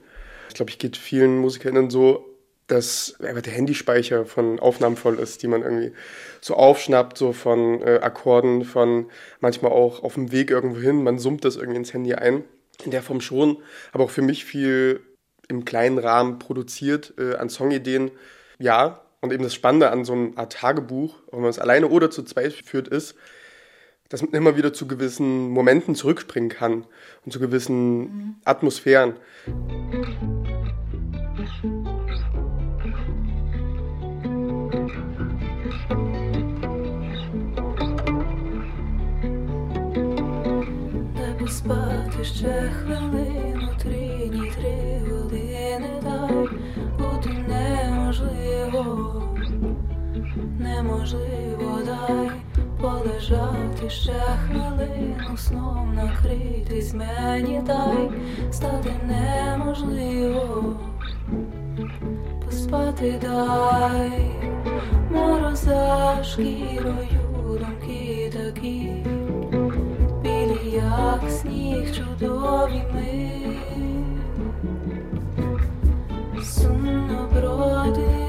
Ich 0.49 0.55
glaube, 0.55 0.71
ich 0.71 0.79
geht 0.79 0.97
vielen 0.97 1.39
MusikerInnen 1.39 1.91
so, 1.91 2.25
dass 2.67 3.17
einfach 3.21 3.43
der 3.43 3.53
Handyspeicher 3.53 4.25
von 4.25 4.59
Aufnahmen 4.59 4.97
voll 4.97 5.19
ist, 5.19 5.43
die 5.43 5.49
man 5.49 5.63
irgendwie 5.63 5.93
so 6.41 6.55
aufschnappt, 6.55 7.19
so 7.19 7.33
von 7.33 7.83
äh, 7.83 8.01
Akkorden, 8.01 8.65
von 8.65 9.11
manchmal 9.41 9.73
auch 9.73 10.03
auf 10.03 10.15
dem 10.15 10.33
Weg 10.33 10.51
irgendwo 10.51 10.81
hin. 10.81 11.03
Man 11.03 11.19
summt 11.19 11.45
das 11.45 11.57
irgendwie 11.57 11.79
ins 11.79 11.93
Handy 11.93 12.15
ein. 12.15 12.45
In 12.85 12.91
der 12.91 13.03
Form 13.03 13.21
schon, 13.21 13.59
aber 13.93 14.05
auch 14.05 14.11
für 14.11 14.23
mich 14.23 14.45
viel 14.45 15.01
im 15.49 15.65
kleinen 15.65 15.99
Rahmen 15.99 16.39
produziert 16.39 17.15
äh, 17.19 17.37
an 17.37 17.49
Songideen. 17.49 18.11
Ja, 18.59 19.03
und 19.21 19.33
eben 19.33 19.43
das 19.43 19.55
Spannende 19.55 19.91
an 19.91 20.05
so 20.05 20.13
einer 20.13 20.37
Art 20.37 20.55
Tagebuch, 20.55 21.17
ob 21.29 21.41
man 21.41 21.51
es 21.51 21.59
alleine 21.59 21.89
oder 21.89 22.11
zu 22.11 22.23
zweit 22.25 22.53
führt, 22.53 22.89
ist, 22.89 23.15
dass 24.10 24.22
man 24.22 24.32
immer 24.32 24.58
wieder 24.58 24.74
zu 24.74 24.88
gewissen 24.88 25.50
Momenten 25.50 25.96
zurückspringen 25.96 26.50
kann 26.50 26.86
und 27.26 27.32
zu 27.32 27.40
gewissen 27.40 28.00
mhm. 28.00 28.36
Atmosphären. 28.44 29.14
Спати 41.50 42.24
ще 42.24 42.72
хвилину, 42.72 43.70
три 43.84 44.30
ні 44.34 44.52
три 44.52 45.02
години 45.10 45.90
дай 46.04 46.48
бути 46.98 47.30
неможливо, 47.30 48.84
неможливо 50.60 51.53
дай 51.53 51.53
Полежати 53.05 53.91
ще 53.91 54.13
хвилину, 54.47 55.37
сном 55.37 55.95
накритись 55.95 56.95
мені 56.95 57.63
дай, 57.67 58.11
стати 58.53 58.93
неможливо, 59.07 60.77
поспати 62.45 63.21
дай, 63.21 64.31
мороз 65.11 65.59
за 65.59 66.25
шкірою 66.25 67.25
думки 67.75 68.33
такі, 68.33 68.93
білі, 70.23 70.71
як 70.75 71.31
сніг, 71.31 71.97
чудові 71.97 72.83
ми, 72.95 73.31
сумно 76.43 77.29
бродив. 77.33 78.24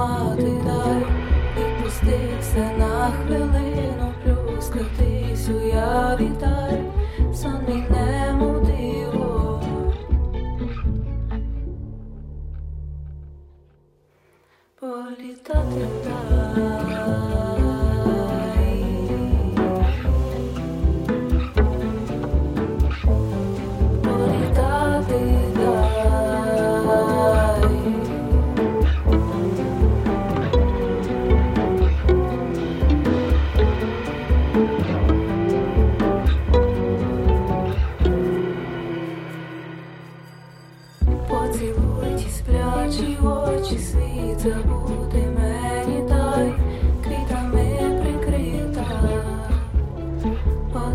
walk 0.00 0.49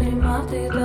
mi 0.06 0.12
matida. 0.22 0.85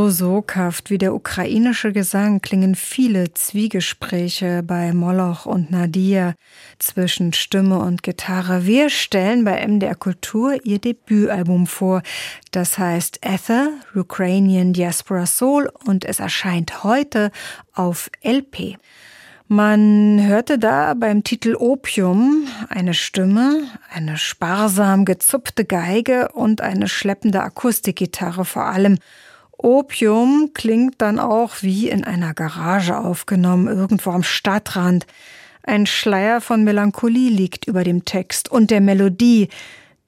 So 0.00 0.08
soghaft 0.08 0.88
wie 0.88 0.96
der 0.96 1.14
ukrainische 1.14 1.92
Gesang 1.92 2.40
klingen 2.40 2.74
viele 2.74 3.34
Zwiegespräche 3.34 4.62
bei 4.62 4.94
Moloch 4.94 5.44
und 5.44 5.70
Nadia 5.70 6.36
zwischen 6.78 7.34
Stimme 7.34 7.80
und 7.80 8.02
Gitarre. 8.02 8.64
Wir 8.64 8.88
stellen 8.88 9.44
bei 9.44 9.62
MDR 9.68 9.94
Kultur 9.94 10.56
ihr 10.64 10.78
Debütalbum 10.78 11.66
vor. 11.66 12.00
Das 12.50 12.78
heißt 12.78 13.18
Ether, 13.20 13.72
Ukrainian 13.94 14.72
Diaspora 14.72 15.26
Soul 15.26 15.70
und 15.84 16.06
es 16.06 16.18
erscheint 16.18 16.82
heute 16.82 17.30
auf 17.74 18.10
LP. 18.24 18.78
Man 19.48 20.26
hörte 20.26 20.58
da 20.58 20.94
beim 20.94 21.24
Titel 21.24 21.56
Opium 21.58 22.46
eine 22.70 22.94
Stimme, 22.94 23.64
eine 23.92 24.16
sparsam 24.16 25.04
gezupfte 25.04 25.66
Geige 25.66 26.30
und 26.32 26.62
eine 26.62 26.88
schleppende 26.88 27.42
Akustikgitarre 27.42 28.46
vor 28.46 28.64
allem. 28.64 28.96
Opium 29.62 30.52
klingt 30.54 31.02
dann 31.02 31.18
auch 31.18 31.56
wie 31.60 31.88
in 31.90 32.04
einer 32.04 32.32
Garage 32.32 32.96
aufgenommen, 32.96 33.68
irgendwo 33.68 34.10
am 34.10 34.22
Stadtrand. 34.22 35.06
Ein 35.62 35.86
Schleier 35.86 36.40
von 36.40 36.64
Melancholie 36.64 37.30
liegt 37.30 37.66
über 37.66 37.84
dem 37.84 38.04
Text 38.06 38.50
und 38.50 38.70
der 38.70 38.80
Melodie, 38.80 39.48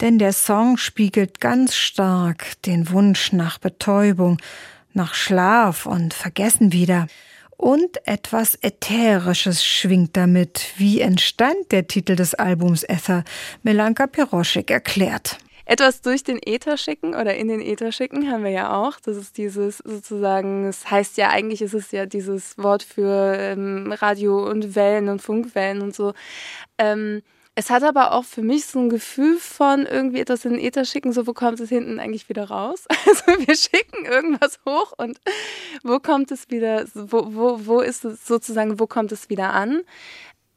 denn 0.00 0.18
der 0.18 0.32
Song 0.32 0.78
spiegelt 0.78 1.40
ganz 1.40 1.74
stark 1.74 2.60
den 2.62 2.90
Wunsch 2.90 3.32
nach 3.32 3.58
Betäubung, 3.58 4.38
nach 4.94 5.14
Schlaf 5.14 5.86
und 5.86 6.14
Vergessen 6.14 6.72
wieder. 6.72 7.06
Und 7.58 8.06
etwas 8.08 8.56
Ätherisches 8.56 9.64
schwingt 9.64 10.16
damit. 10.16 10.72
Wie 10.78 11.00
entstand 11.00 11.70
der 11.70 11.86
Titel 11.86 12.16
des 12.16 12.34
Albums 12.34 12.82
Ether? 12.82 13.22
Melanka 13.62 14.06
Piroschek 14.06 14.70
erklärt 14.70 15.38
etwas 15.64 16.00
durch 16.00 16.24
den 16.24 16.38
Äther 16.44 16.76
schicken 16.76 17.14
oder 17.14 17.34
in 17.36 17.48
den 17.48 17.60
Äther 17.60 17.92
schicken 17.92 18.30
haben 18.30 18.44
wir 18.44 18.50
ja 18.50 18.74
auch. 18.74 18.98
Das 19.00 19.16
ist 19.16 19.38
dieses 19.38 19.78
sozusagen, 19.78 20.64
es 20.64 20.82
das 20.82 20.90
heißt 20.90 21.16
ja 21.16 21.30
eigentlich, 21.30 21.62
ist 21.62 21.74
es 21.74 21.90
ja 21.92 22.06
dieses 22.06 22.58
Wort 22.58 22.82
für 22.82 23.34
ähm, 23.36 23.92
Radio 23.92 24.48
und 24.48 24.74
Wellen 24.74 25.08
und 25.08 25.22
Funkwellen 25.22 25.82
und 25.82 25.94
so. 25.94 26.14
Ähm, 26.78 27.22
es 27.54 27.68
hat 27.68 27.82
aber 27.82 28.12
auch 28.12 28.24
für 28.24 28.40
mich 28.40 28.64
so 28.64 28.78
ein 28.78 28.88
Gefühl 28.88 29.36
von 29.36 29.84
irgendwie 29.84 30.20
etwas 30.20 30.46
in 30.46 30.52
den 30.52 30.60
Äther 30.60 30.86
schicken, 30.86 31.12
so 31.12 31.26
wo 31.26 31.34
kommt 31.34 31.60
es 31.60 31.68
hinten 31.68 32.00
eigentlich 32.00 32.28
wieder 32.28 32.48
raus? 32.48 32.86
Also 33.06 33.46
wir 33.46 33.56
schicken 33.56 34.06
irgendwas 34.06 34.58
hoch 34.66 34.94
und 34.96 35.20
wo 35.82 35.98
kommt 35.98 36.30
es 36.30 36.48
wieder, 36.48 36.86
wo, 36.94 37.34
wo, 37.34 37.66
wo 37.66 37.80
ist 37.80 38.06
es 38.06 38.26
sozusagen, 38.26 38.80
wo 38.80 38.86
kommt 38.86 39.12
es 39.12 39.28
wieder 39.28 39.52
an? 39.52 39.82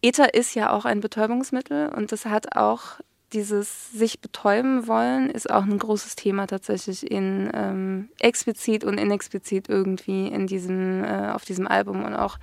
Äther 0.01 0.33
ist 0.33 0.55
ja 0.55 0.71
auch 0.71 0.85
ein 0.85 1.01
Betäubungsmittel 1.01 1.89
und 1.89 2.13
das 2.13 2.25
hat 2.25 2.55
auch 2.55 2.99
dieses 3.35 3.91
sich 3.91 4.21
betäuben 4.21 4.87
wollen 4.87 5.29
ist 5.29 5.49
auch 5.49 5.63
ein 5.63 5.77
großes 5.77 6.15
Thema 6.15 6.47
tatsächlich 6.47 7.09
in 7.11 7.51
ähm, 7.53 8.09
explizit 8.19 8.83
und 8.83 8.97
inexplizit 8.97 9.69
irgendwie 9.69 10.27
in 10.27 10.47
diesem 10.47 11.03
äh, 11.03 11.31
auf 11.31 11.45
diesem 11.45 11.67
Album 11.67 12.03
und 12.03 12.15
auch 12.15 12.37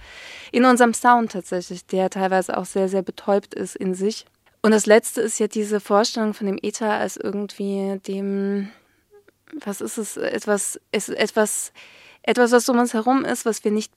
in 0.53 0.65
unserem 0.65 0.95
Sound 0.95 1.33
tatsächlich, 1.33 1.87
der 1.87 2.11
teilweise 2.11 2.57
auch 2.57 2.67
sehr 2.67 2.89
sehr 2.89 3.03
betäubt 3.03 3.55
ist 3.55 3.75
in 3.75 3.95
sich. 3.95 4.27
Und 4.61 4.71
das 4.71 4.87
letzte 4.87 5.23
ist 5.23 5.41
ja 5.41 5.49
diese 5.49 5.81
Vorstellung 5.81 6.35
von 6.35 6.47
dem 6.47 6.59
Ether 6.63 6.93
als 6.93 7.17
irgendwie 7.17 7.99
dem 8.07 8.69
was 9.65 9.81
ist 9.81 9.99
es 9.99 10.17
etwas 10.17 10.79
ist 10.93 11.09
etwas 11.09 11.73
etwas, 12.23 12.53
was 12.53 12.69
um 12.69 12.79
uns 12.79 12.95
herum 12.95 13.25
ist, 13.25 13.45
was 13.45 13.65
wir 13.65 13.73
nicht 13.73 13.93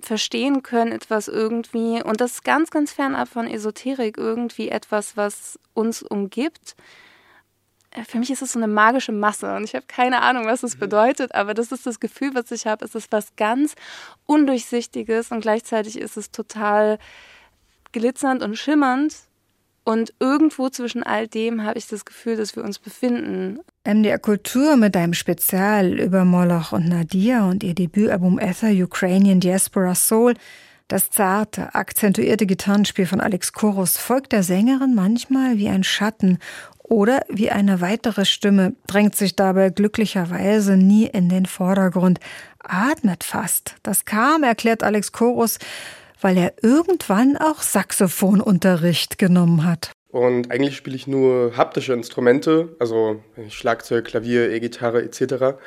verstehen 0.00 0.62
können, 0.62 0.92
etwas 0.92 1.28
irgendwie, 1.28 2.02
und 2.02 2.20
das 2.20 2.32
ist 2.32 2.44
ganz, 2.44 2.70
ganz 2.70 2.92
fernab 2.92 3.28
von 3.28 3.46
Esoterik, 3.46 4.16
irgendwie 4.16 4.68
etwas, 4.68 5.16
was 5.16 5.58
uns 5.74 6.02
umgibt. 6.02 6.74
Äh, 7.90 8.04
für 8.04 8.18
mich 8.18 8.30
ist 8.30 8.42
es 8.42 8.52
so 8.52 8.58
eine 8.58 8.68
magische 8.68 9.12
Masse 9.12 9.54
und 9.54 9.64
ich 9.64 9.74
habe 9.74 9.86
keine 9.86 10.22
Ahnung, 10.22 10.46
was 10.46 10.62
es 10.62 10.76
mhm. 10.76 10.80
bedeutet, 10.80 11.34
aber 11.34 11.54
das 11.54 11.72
ist 11.72 11.86
das 11.86 12.00
Gefühl, 12.00 12.34
was 12.34 12.50
ich 12.50 12.66
habe. 12.66 12.84
Es 12.84 12.94
ist 12.94 13.12
was 13.12 13.36
ganz 13.36 13.74
Undurchsichtiges 14.26 15.30
und 15.30 15.40
gleichzeitig 15.40 15.98
ist 15.98 16.16
es 16.16 16.30
total 16.30 16.98
glitzernd 17.92 18.42
und 18.42 18.56
schimmernd 18.56 19.27
und 19.88 20.12
irgendwo 20.20 20.68
zwischen 20.68 21.02
all 21.02 21.28
dem 21.28 21.64
habe 21.64 21.78
ich 21.78 21.88
das 21.88 22.04
Gefühl, 22.04 22.36
dass 22.36 22.54
wir 22.54 22.62
uns 22.62 22.78
befinden. 22.78 23.60
MDR 23.86 24.18
Kultur 24.18 24.76
mit 24.76 24.94
einem 24.94 25.14
Spezial 25.14 25.98
über 25.98 26.26
Moloch 26.26 26.72
und 26.72 26.90
Nadia 26.90 27.48
und 27.48 27.64
ihr 27.64 27.74
Debütalbum 27.74 28.38
Ether 28.38 28.68
Ukrainian 28.68 29.40
Diaspora 29.40 29.94
Soul. 29.94 30.34
Das 30.88 31.08
zarte, 31.08 31.74
akzentuierte 31.74 32.44
Gitarrenspiel 32.44 33.06
von 33.06 33.22
Alex 33.22 33.54
Koros 33.54 33.96
folgt 33.96 34.32
der 34.32 34.42
Sängerin 34.42 34.94
manchmal 34.94 35.56
wie 35.56 35.70
ein 35.70 35.84
Schatten 35.84 36.36
oder 36.82 37.22
wie 37.30 37.50
eine 37.50 37.80
weitere 37.80 38.26
Stimme, 38.26 38.74
drängt 38.88 39.16
sich 39.16 39.36
dabei 39.36 39.70
glücklicherweise 39.70 40.76
nie 40.76 41.06
in 41.06 41.30
den 41.30 41.46
Vordergrund, 41.46 42.20
atmet 42.58 43.24
fast. 43.24 43.76
Das 43.82 44.04
kam, 44.04 44.42
erklärt 44.42 44.82
Alex 44.82 45.12
Koros, 45.12 45.58
weil 46.20 46.36
er 46.36 46.54
irgendwann 46.62 47.36
auch 47.36 47.62
Saxophonunterricht 47.62 49.18
genommen 49.18 49.64
hat. 49.64 49.92
Und 50.10 50.50
eigentlich 50.50 50.76
spiele 50.76 50.96
ich 50.96 51.06
nur 51.06 51.56
haptische 51.56 51.92
Instrumente, 51.92 52.74
also 52.78 53.22
Schlagzeug, 53.48 54.06
Klavier, 54.06 54.50
E-Gitarre 54.50 55.02
etc. 55.02 55.58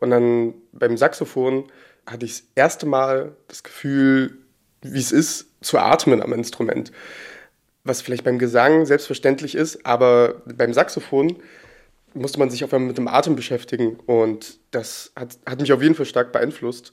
Und 0.00 0.10
dann 0.10 0.54
beim 0.72 0.96
Saxophon 0.96 1.64
hatte 2.06 2.26
ich 2.26 2.40
das 2.40 2.48
erste 2.54 2.86
Mal 2.86 3.36
das 3.46 3.62
Gefühl, 3.62 4.38
wie 4.82 4.98
es 4.98 5.12
ist, 5.12 5.46
zu 5.60 5.78
atmen 5.78 6.22
am 6.22 6.32
Instrument. 6.32 6.92
Was 7.84 8.02
vielleicht 8.02 8.24
beim 8.24 8.38
Gesang 8.38 8.84
selbstverständlich 8.84 9.54
ist, 9.54 9.86
aber 9.86 10.42
beim 10.46 10.72
Saxophon 10.72 11.36
musste 12.14 12.38
man 12.38 12.50
sich 12.50 12.64
auf 12.64 12.72
einmal 12.72 12.88
mit 12.88 12.98
dem 12.98 13.08
Atem 13.08 13.36
beschäftigen. 13.36 13.98
Und 14.06 14.58
das 14.70 15.12
hat, 15.14 15.38
hat 15.46 15.60
mich 15.60 15.72
auf 15.72 15.82
jeden 15.82 15.94
Fall 15.94 16.06
stark 16.06 16.32
beeinflusst, 16.32 16.92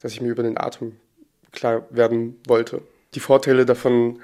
dass 0.00 0.12
ich 0.12 0.20
mir 0.20 0.30
über 0.30 0.42
den 0.42 0.58
Atem 0.58 0.96
klar 1.52 1.86
werden 1.90 2.40
wollte. 2.46 2.82
Die 3.14 3.20
Vorteile 3.20 3.64
davon, 3.64 4.20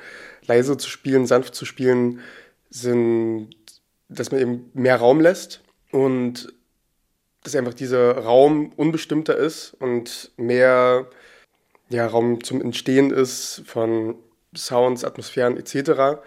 leise 0.46 0.76
zu 0.76 0.88
spielen, 0.88 1.26
sanft 1.26 1.54
zu 1.54 1.64
spielen, 1.64 2.20
sind, 2.70 3.50
dass 4.08 4.30
man 4.30 4.40
eben 4.40 4.70
mehr 4.74 4.96
Raum 4.96 5.20
lässt 5.20 5.62
und 5.90 6.52
dass 7.42 7.54
einfach 7.54 7.74
dieser 7.74 8.18
Raum 8.18 8.72
unbestimmter 8.76 9.36
ist 9.36 9.74
und 9.78 10.32
mehr 10.36 11.06
ja, 11.90 12.06
Raum 12.06 12.42
zum 12.42 12.60
Entstehen 12.60 13.10
ist 13.10 13.62
von 13.66 14.16
Sounds, 14.56 15.04
Atmosphären 15.04 15.56
etc. 15.56 16.20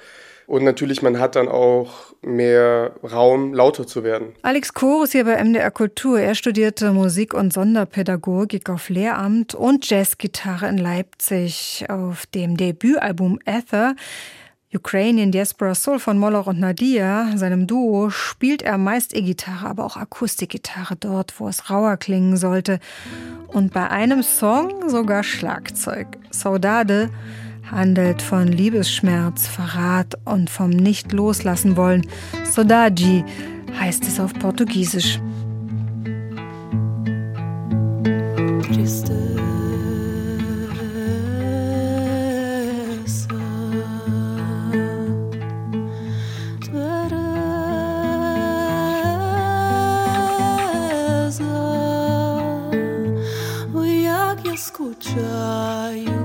Und 0.47 0.63
natürlich, 0.63 1.01
man 1.01 1.19
hat 1.19 1.35
dann 1.35 1.49
auch 1.49 2.13
mehr 2.21 2.93
Raum, 3.03 3.53
lauter 3.53 3.85
zu 3.85 4.05
werden. 4.05 4.29
Alex 4.43 4.71
ist 5.03 5.11
hier 5.11 5.25
bei 5.25 5.43
MDR 5.43 5.71
Kultur. 5.71 6.21
Er 6.21 6.35
studierte 6.35 6.93
Musik- 6.93 7.33
und 7.33 7.51
Sonderpädagogik 7.51 8.69
auf 8.69 8.87
Lehramt 8.87 9.55
und 9.55 9.89
Jazzgitarre 9.89 10.69
in 10.69 10.77
Leipzig. 10.77 11.85
Auf 11.89 12.25
dem 12.27 12.55
Debütalbum 12.55 13.39
Ether 13.43 13.95
Ukrainian 14.73 15.31
Diaspora 15.31 15.75
Soul 15.75 15.99
von 15.99 16.17
Moloch 16.17 16.47
und 16.47 16.59
Nadia, 16.59 17.35
seinem 17.35 17.67
Duo, 17.67 18.09
spielt 18.09 18.61
er 18.61 18.77
meist 18.77 19.15
E-Gitarre, 19.15 19.67
aber 19.67 19.85
auch 19.85 19.97
Akustikgitarre 19.97 20.95
dort, 20.97 21.39
wo 21.39 21.49
es 21.49 21.69
rauer 21.69 21.97
klingen 21.97 22.37
sollte. 22.37 22.79
Und 23.47 23.73
bei 23.73 23.89
einem 23.89 24.23
Song 24.23 24.89
sogar 24.89 25.23
Schlagzeug. 25.23 26.07
Saudade 26.31 27.09
handelt 27.71 28.21
von 28.21 28.47
Liebesschmerz, 28.47 29.47
Verrat 29.47 30.17
und 30.25 30.49
vom 30.49 30.69
Nicht-Loslassen-Wollen. 30.69 32.07
Sodaji 32.51 33.23
heißt 33.79 34.03
es 34.05 34.19
auf 34.19 34.33
Portugiesisch. 34.33 35.19
Triste. 38.63 39.27
escuchar. 54.57 56.16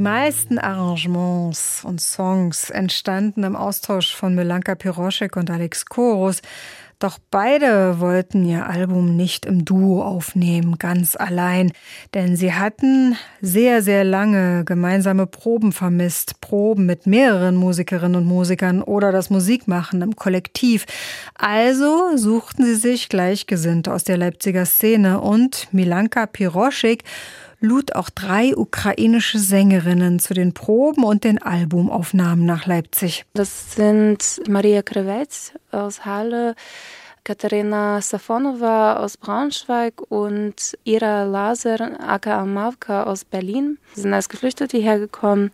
Die 0.00 0.04
meisten 0.04 0.58
Arrangements 0.58 1.84
und 1.84 2.00
Songs 2.00 2.70
entstanden 2.70 3.44
im 3.44 3.54
Austausch 3.54 4.16
von 4.16 4.34
Milanka 4.34 4.74
Piroschek 4.74 5.36
und 5.36 5.50
Alex 5.50 5.84
Koros. 5.84 6.40
Doch 6.98 7.18
beide 7.30 8.00
wollten 8.00 8.46
ihr 8.46 8.66
Album 8.66 9.14
nicht 9.14 9.44
im 9.44 9.66
Duo 9.66 10.02
aufnehmen, 10.02 10.78
ganz 10.78 11.16
allein, 11.16 11.72
denn 12.14 12.34
sie 12.34 12.54
hatten 12.54 13.14
sehr, 13.42 13.82
sehr 13.82 14.04
lange 14.04 14.64
gemeinsame 14.64 15.26
Proben 15.26 15.70
vermisst, 15.70 16.40
Proben 16.40 16.86
mit 16.86 17.06
mehreren 17.06 17.56
Musikerinnen 17.56 18.22
und 18.22 18.26
Musikern 18.26 18.82
oder 18.82 19.12
das 19.12 19.28
Musikmachen 19.28 20.00
im 20.00 20.16
Kollektiv. 20.16 20.86
Also 21.34 22.16
suchten 22.16 22.64
sie 22.64 22.76
sich 22.76 23.10
Gleichgesinnte 23.10 23.92
aus 23.92 24.04
der 24.04 24.16
Leipziger 24.16 24.64
Szene 24.64 25.20
und 25.20 25.68
Milanka 25.72 26.24
Piroschek 26.24 27.04
lud 27.60 27.94
auch 27.94 28.10
drei 28.10 28.56
ukrainische 28.56 29.38
Sängerinnen 29.38 30.18
zu 30.18 30.34
den 30.34 30.52
Proben 30.52 31.04
und 31.04 31.24
den 31.24 31.40
Albumaufnahmen 31.40 32.44
nach 32.44 32.66
Leipzig. 32.66 33.24
Das 33.34 33.74
sind 33.74 34.40
Maria 34.48 34.82
Krewetz 34.82 35.52
aus 35.70 36.04
Halle, 36.04 36.54
Katharina 37.22 38.00
Safonova 38.00 38.96
aus 38.96 39.16
Braunschweig 39.18 40.00
und 40.08 40.76
Ira 40.84 41.24
Laser, 41.24 42.00
aka 42.00 42.44
Mavka 42.46 43.04
aus 43.04 43.24
Berlin. 43.24 43.78
Sie 43.94 44.00
sind 44.00 44.14
als 44.14 44.28
Geflüchtete 44.28 44.78
hergekommen. 44.78 45.52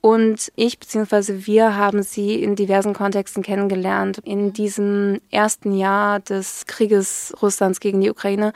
Und 0.00 0.52
ich 0.54 0.78
bzw. 0.78 1.46
wir 1.46 1.76
haben 1.76 2.02
sie 2.02 2.40
in 2.42 2.54
diversen 2.54 2.94
Kontexten 2.94 3.42
kennengelernt. 3.42 4.18
In 4.24 4.52
diesem 4.52 5.20
ersten 5.30 5.76
Jahr 5.76 6.20
des 6.20 6.66
Krieges 6.66 7.34
Russlands 7.42 7.80
gegen 7.80 8.00
die 8.00 8.10
Ukraine 8.10 8.52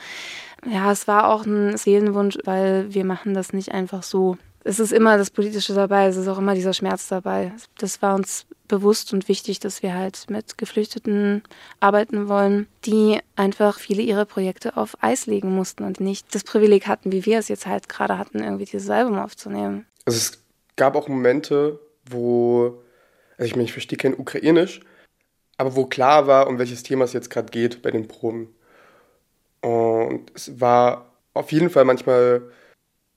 ja, 0.69 0.91
es 0.91 1.07
war 1.07 1.29
auch 1.29 1.45
ein 1.45 1.77
Seelenwunsch, 1.77 2.37
weil 2.45 2.93
wir 2.93 3.05
machen 3.05 3.33
das 3.33 3.53
nicht 3.53 3.71
einfach 3.71 4.03
so. 4.03 4.37
Es 4.63 4.79
ist 4.79 4.93
immer 4.93 5.17
das 5.17 5.29
Politische 5.29 5.73
dabei, 5.73 6.07
es 6.07 6.15
ist 6.15 6.27
auch 6.27 6.37
immer 6.37 6.55
dieser 6.55 6.73
Schmerz 6.73 7.09
dabei. 7.09 7.51
Das 7.77 8.01
war 8.01 8.15
uns 8.15 8.45
bewusst 8.67 9.13
und 9.13 9.27
wichtig, 9.27 9.59
dass 9.59 9.83
wir 9.83 9.93
halt 9.93 10.29
mit 10.29 10.57
Geflüchteten 10.57 11.43
arbeiten 11.79 12.29
wollen, 12.29 12.67
die 12.85 13.19
einfach 13.35 13.77
viele 13.77 14.01
ihrer 14.01 14.25
Projekte 14.25 14.77
auf 14.77 14.95
Eis 15.01 15.25
legen 15.25 15.53
mussten 15.53 15.83
und 15.83 15.99
nicht 15.99 16.33
das 16.33 16.43
Privileg 16.43 16.87
hatten, 16.87 17.11
wie 17.11 17.25
wir 17.25 17.39
es 17.39 17.49
jetzt 17.49 17.67
halt 17.67 17.89
gerade 17.89 18.17
hatten, 18.17 18.39
irgendwie 18.39 18.65
dieses 18.65 18.89
Album 18.89 19.19
aufzunehmen. 19.19 19.85
Also 20.05 20.17
es 20.17 20.43
gab 20.75 20.95
auch 20.95 21.09
Momente, 21.09 21.79
wo, 22.09 22.81
also 23.37 23.45
ich 23.45 23.55
meine, 23.55 23.65
ich 23.65 23.73
verstehe 23.73 23.97
kein 23.97 24.17
Ukrainisch, 24.17 24.79
aber 25.57 25.75
wo 25.75 25.85
klar 25.85 26.25
war, 26.27 26.47
um 26.47 26.57
welches 26.57 26.83
Thema 26.83 27.05
es 27.05 27.13
jetzt 27.13 27.29
gerade 27.29 27.51
geht 27.51 27.81
bei 27.81 27.91
den 27.91 28.07
Proben. 28.07 28.55
Und 29.63 30.25
es 30.35 30.59
war 30.59 31.13
auf 31.33 31.53
jeden 31.53 31.69
Fall 31.69 31.85
manchmal 31.85 32.41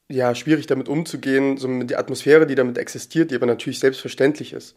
ja, 0.09 0.33
schwierig 0.37 0.69
damit 0.69 0.89
umzugehen, 0.89 1.59
so 1.59 1.67
mit 1.67 1.91
der 1.91 1.99
Atmosphäre, 1.99 2.47
die 2.47 2.55
damit 2.55 2.79
existiert, 2.79 3.33
die 3.33 3.35
aber 3.35 3.47
natürlich 3.47 3.81
selbstverständlich 3.81 4.53
ist. 4.53 4.77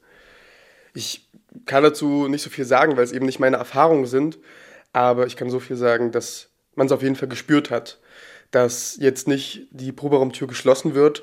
Ich 0.96 1.30
kann 1.68 1.84
dazu 1.84 2.28
nicht 2.28 2.42
so 2.42 2.50
viel 2.50 2.66
sagen, 2.66 2.98
weil 2.98 3.04
es 3.04 3.12
eben 3.12 3.28
nicht 3.28 3.40
meine 3.40 3.58
Erfahrungen 3.58 4.08
sind, 4.08 4.40
aber 4.94 5.28
ich 5.28 5.38
kann 5.38 5.52
so 5.52 5.60
viel 5.60 5.76
sagen, 5.76 6.12
dass 6.12 6.50
man 6.74 6.88
es 6.88 6.92
auf 6.92 7.04
jeden 7.04 7.16
Fall 7.16 7.30
gespürt 7.30 7.70
hat, 7.70 8.00
dass 8.50 8.98
jetzt 9.00 9.28
nicht 9.28 9.68
die 9.70 9.92
Proberaumtür 9.92 10.48
geschlossen 10.48 10.96
wird 10.96 11.22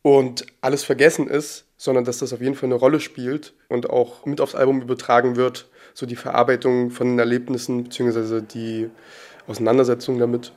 und 0.00 0.46
alles 0.62 0.84
vergessen 0.84 1.28
ist, 1.28 1.66
sondern 1.76 2.06
dass 2.06 2.18
das 2.18 2.32
auf 2.32 2.40
jeden 2.40 2.54
Fall 2.54 2.68
eine 2.68 2.76
Rolle 2.76 3.00
spielt 3.00 3.52
und 3.68 3.90
auch 3.90 4.24
mit 4.24 4.40
aufs 4.40 4.54
Album 4.54 4.80
übertragen 4.80 5.36
wird 5.36 5.68
so 5.98 6.06
die 6.06 6.14
Verarbeitung 6.14 6.92
von 6.92 7.18
Erlebnissen 7.18 7.82
bzw. 7.82 8.40
die 8.40 8.88
Auseinandersetzung 9.48 10.20
damit. 10.20 10.52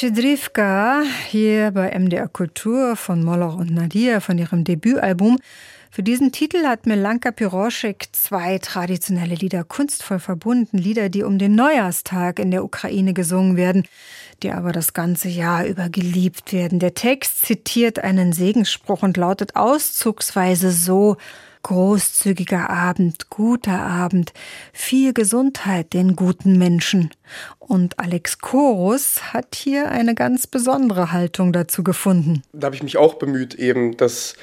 Schedrivka 0.00 1.02
hier 1.28 1.72
bei 1.72 1.90
MDR 1.90 2.26
Kultur 2.26 2.96
von 2.96 3.22
Moloch 3.22 3.56
und 3.56 3.70
Nadir 3.70 4.22
von 4.22 4.38
ihrem 4.38 4.64
Debütalbum. 4.64 5.38
Für 5.90 6.02
diesen 6.02 6.32
Titel 6.32 6.64
hat 6.64 6.86
Melanka 6.86 7.30
Piroschek 7.32 8.08
zwei 8.12 8.56
traditionelle 8.56 9.34
Lieder 9.34 9.62
kunstvoll 9.62 10.18
verbunden, 10.18 10.78
Lieder, 10.78 11.10
die 11.10 11.22
um 11.22 11.38
den 11.38 11.54
Neujahrstag 11.54 12.38
in 12.38 12.50
der 12.50 12.64
Ukraine 12.64 13.12
gesungen 13.12 13.58
werden, 13.58 13.86
die 14.42 14.50
aber 14.52 14.72
das 14.72 14.94
ganze 14.94 15.28
Jahr 15.28 15.66
über 15.66 15.90
geliebt 15.90 16.54
werden. 16.54 16.78
Der 16.78 16.94
Text 16.94 17.44
zitiert 17.44 17.98
einen 17.98 18.32
Segensspruch 18.32 19.02
und 19.02 19.18
lautet 19.18 19.54
auszugsweise 19.54 20.72
so 20.72 21.18
großzügiger 21.62 22.70
Abend, 22.70 23.30
guter 23.30 23.78
Abend, 23.78 24.32
viel 24.72 25.12
Gesundheit 25.12 25.92
den 25.92 26.16
guten 26.16 26.58
Menschen. 26.58 27.10
Und 27.58 27.98
Alex 27.98 28.38
Chorus 28.38 29.32
hat 29.32 29.54
hier 29.54 29.90
eine 29.90 30.14
ganz 30.14 30.46
besondere 30.46 31.12
Haltung 31.12 31.52
dazu 31.52 31.82
gefunden. 31.82 32.42
Da 32.52 32.66
habe 32.66 32.76
ich 32.76 32.82
mich 32.82 32.96
auch 32.96 33.14
bemüht, 33.14 33.54
eben 33.54 33.96
das, 33.96 34.34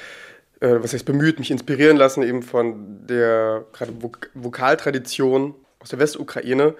äh, 0.60 0.76
was 0.80 0.92
heißt 0.92 1.04
bemüht, 1.04 1.38
mich 1.38 1.50
inspirieren 1.50 1.96
lassen, 1.96 2.22
eben 2.22 2.42
von 2.42 3.06
der 3.06 3.64
gerade 3.72 3.92
Vok 4.00 4.30
Vokaltradition 4.34 5.54
aus 5.80 5.90
der 5.90 5.98
Westukraine. 5.98 6.74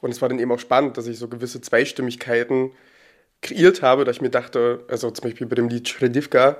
Und 0.00 0.10
es 0.10 0.20
war 0.20 0.28
dann 0.28 0.38
eben 0.38 0.52
auch 0.52 0.58
spannend, 0.58 0.96
dass 0.98 1.06
ich 1.06 1.18
so 1.18 1.28
gewisse 1.28 1.60
Zweistimmigkeiten 1.60 2.72
kreiert 3.40 3.82
habe, 3.82 4.04
da 4.04 4.10
ich 4.10 4.20
mir 4.20 4.30
dachte, 4.30 4.84
also 4.88 5.10
zum 5.10 5.28
Beispiel 5.28 5.46
bei 5.46 5.54
dem 5.54 5.68
Lied 5.68 5.88
Shredivka, 5.88 6.56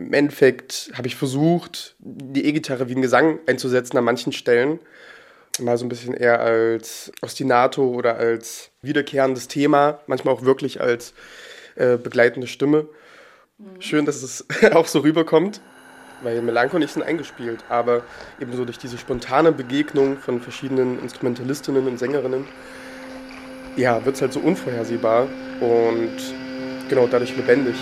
im 0.00 0.12
Endeffekt 0.14 0.90
habe 0.94 1.06
ich 1.06 1.16
versucht, 1.16 1.94
die 1.98 2.46
E-Gitarre 2.46 2.88
wie 2.88 2.94
ein 2.94 3.02
Gesang 3.02 3.38
einzusetzen 3.46 3.98
an 3.98 4.04
manchen 4.04 4.32
Stellen. 4.32 4.80
Mal 5.58 5.76
so 5.76 5.84
ein 5.84 5.88
bisschen 5.88 6.14
eher 6.14 6.40
als 6.40 7.12
Ostinato 7.20 7.86
oder 7.88 8.16
als 8.16 8.70
wiederkehrendes 8.82 9.48
Thema, 9.48 10.00
manchmal 10.06 10.34
auch 10.34 10.42
wirklich 10.42 10.80
als 10.80 11.12
äh, 11.76 11.96
begleitende 11.96 12.46
Stimme. 12.46 12.86
Mhm. 13.58 13.80
Schön, 13.80 14.06
dass 14.06 14.22
es 14.22 14.46
auch 14.72 14.86
so 14.86 15.00
rüberkommt, 15.00 15.60
weil 16.22 16.40
Melancho 16.40 16.78
nicht 16.78 16.94
sind 16.94 17.02
eingespielt, 17.02 17.62
aber 17.68 18.02
eben 18.40 18.52
so 18.54 18.64
durch 18.64 18.78
diese 18.78 18.96
spontane 18.96 19.52
Begegnung 19.52 20.16
von 20.16 20.40
verschiedenen 20.40 20.98
Instrumentalistinnen 21.02 21.86
und 21.86 21.98
Sängerinnen, 21.98 22.46
ja, 23.76 24.04
wird 24.04 24.16
es 24.16 24.22
halt 24.22 24.32
so 24.32 24.40
unvorhersehbar 24.40 25.28
und 25.60 26.16
genau 26.88 27.06
dadurch 27.06 27.36
lebendig. 27.36 27.76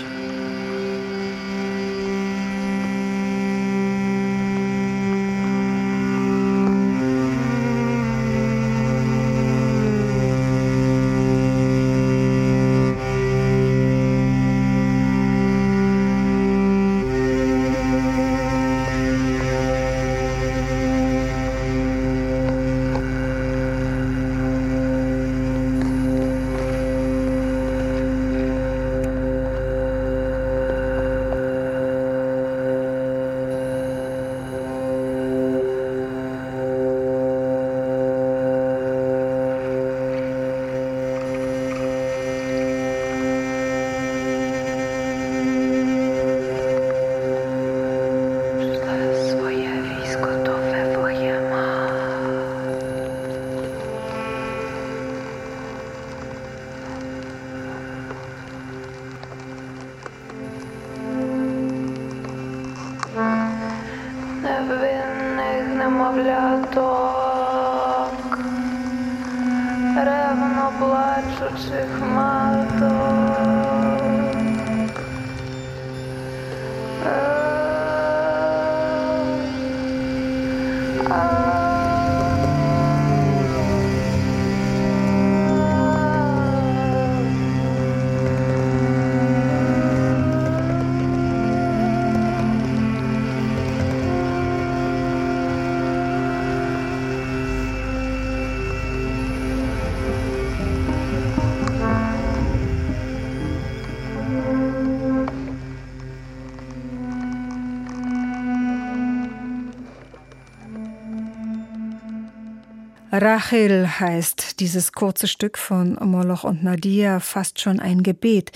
Rachel 113.21 113.99
heißt 113.99 114.61
dieses 114.61 114.93
kurze 114.93 115.27
Stück 115.27 115.57
von 115.57 115.97
Moloch 116.01 116.45
und 116.45 116.63
Nadia 116.63 117.19
fast 117.19 117.59
schon 117.59 117.81
ein 117.81 118.01
Gebet. 118.01 118.53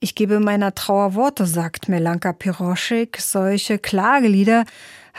Ich 0.00 0.14
gebe 0.14 0.40
meiner 0.40 0.74
Trauer 0.74 1.14
Worte, 1.14 1.44
sagt 1.44 1.90
Melanka 1.90 2.32
Piroschik. 2.32 3.20
Solche 3.20 3.78
Klagelieder 3.78 4.64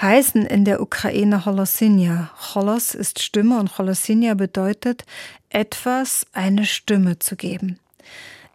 heißen 0.01 0.43
in 0.43 0.65
der 0.65 0.81
Ukraine 0.81 1.45
Holosinja. 1.45 2.31
Holos 2.55 2.95
ist 2.95 3.21
Stimme 3.21 3.59
und 3.59 3.77
Holosinja 3.77 4.33
bedeutet, 4.33 5.05
etwas 5.51 6.25
eine 6.33 6.65
Stimme 6.65 7.19
zu 7.19 7.35
geben. 7.35 7.77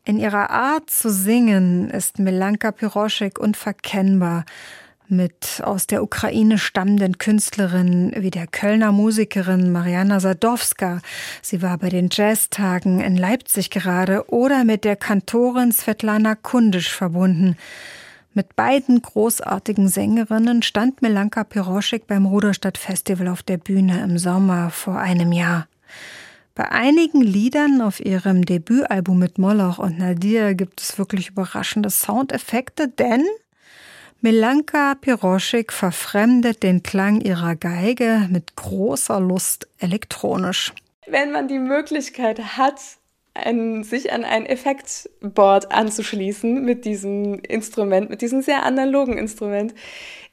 In 0.05 0.19
ihrer 0.19 0.51
Art 0.51 0.91
zu 0.91 1.13
singen 1.13 1.91
ist 1.91 2.19
Melanka 2.19 2.73
Piroschek 2.73 3.39
unverkennbar 3.39 4.45
mit 5.17 5.63
aus 5.63 5.87
der 5.87 6.03
Ukraine 6.03 6.59
stammenden 6.59 7.19
Künstlerinnen 7.19 8.13
wie 8.17 8.31
der 8.31 8.47
Kölner 8.47 8.93
Musikerin 8.93 9.73
Mariana 9.73 10.21
Sadowska, 10.21 11.01
sie 11.43 11.63
war 11.63 11.79
bei 11.79 11.89
den 11.89 12.09
Jazztagen 12.11 13.01
in 13.01 13.17
Leipzig 13.17 13.71
gerade, 13.71 14.29
oder 14.31 14.65
mit 14.65 14.85
der 14.85 14.97
Kantorin 14.97 15.73
Svetlana 15.73 16.35
Kundisch 16.35 16.93
verbunden. 16.93 17.57
Mit 18.33 18.57
beiden 18.57 19.01
großartigen 19.01 19.89
Sängerinnen 19.89 20.63
stand 20.63 21.03
Melanka 21.03 21.45
Piroschek 21.45 22.07
beim 22.09 22.27
Ruderstadt 22.27 22.79
Festival 22.79 23.29
auf 23.29 23.45
der 23.45 23.59
Bühne 23.59 24.03
im 24.03 24.19
Sommer 24.19 24.71
vor 24.71 24.99
einem 24.99 25.31
Jahr. 25.31 25.69
Bei 26.57 26.71
einigen 26.71 27.21
Liedern 27.21 27.81
auf 27.81 27.99
ihrem 27.99 28.45
Debütalbum 28.45 29.19
mit 29.19 29.39
Moloch 29.39 29.79
und 29.79 29.99
Nadir 29.99 30.55
gibt 30.55 30.81
es 30.81 30.99
wirklich 30.99 31.31
überraschende 31.31 31.91
Soundeffekte, 31.91 32.89
denn 32.89 33.25
Milanka 34.25 34.95
Piroschik 34.95 35.71
verfremdet 35.71 36.63
den 36.63 36.83
Klang 36.83 37.21
ihrer 37.21 37.57
Geige 37.57 38.27
mit 38.31 38.57
großer 38.57 39.21
Lust 39.21 39.69
elektronisch. 39.79 40.73
Wenn 41.07 41.31
man 41.31 41.47
die 41.47 41.59
Möglichkeit 41.59 42.57
hat, 42.57 42.81
ein, 43.35 43.85
sich 43.85 44.15
an 44.15 44.25
ein 44.25 44.47
Effektboard 44.47 45.71
anzuschließen 45.71 46.65
mit 46.65 46.87
diesem 46.87 47.39
Instrument, 47.41 48.09
mit 48.09 48.23
diesem 48.23 48.41
sehr 48.41 48.63
analogen 48.63 49.19
Instrument, 49.19 49.75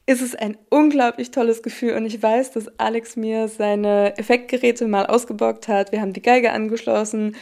ist 0.06 0.22
es 0.22 0.36
ein 0.36 0.58
unglaublich 0.70 1.32
tolles 1.32 1.62
Gefühl 1.62 1.96
und 1.96 2.06
ich 2.06 2.24
weiß, 2.24 2.52
dass 2.52 2.80
Alex 2.80 3.18
mir 3.18 3.50
seine 3.50 4.18
Effektgeräte 4.18 4.88
mal 4.88 5.06
ausgeborgt 5.06 5.68
hat. 5.68 5.92
Wir 5.92 6.00
haben 6.00 6.14
die 6.14 6.22
Geige 6.22 6.54
angeschlossen 6.54 7.36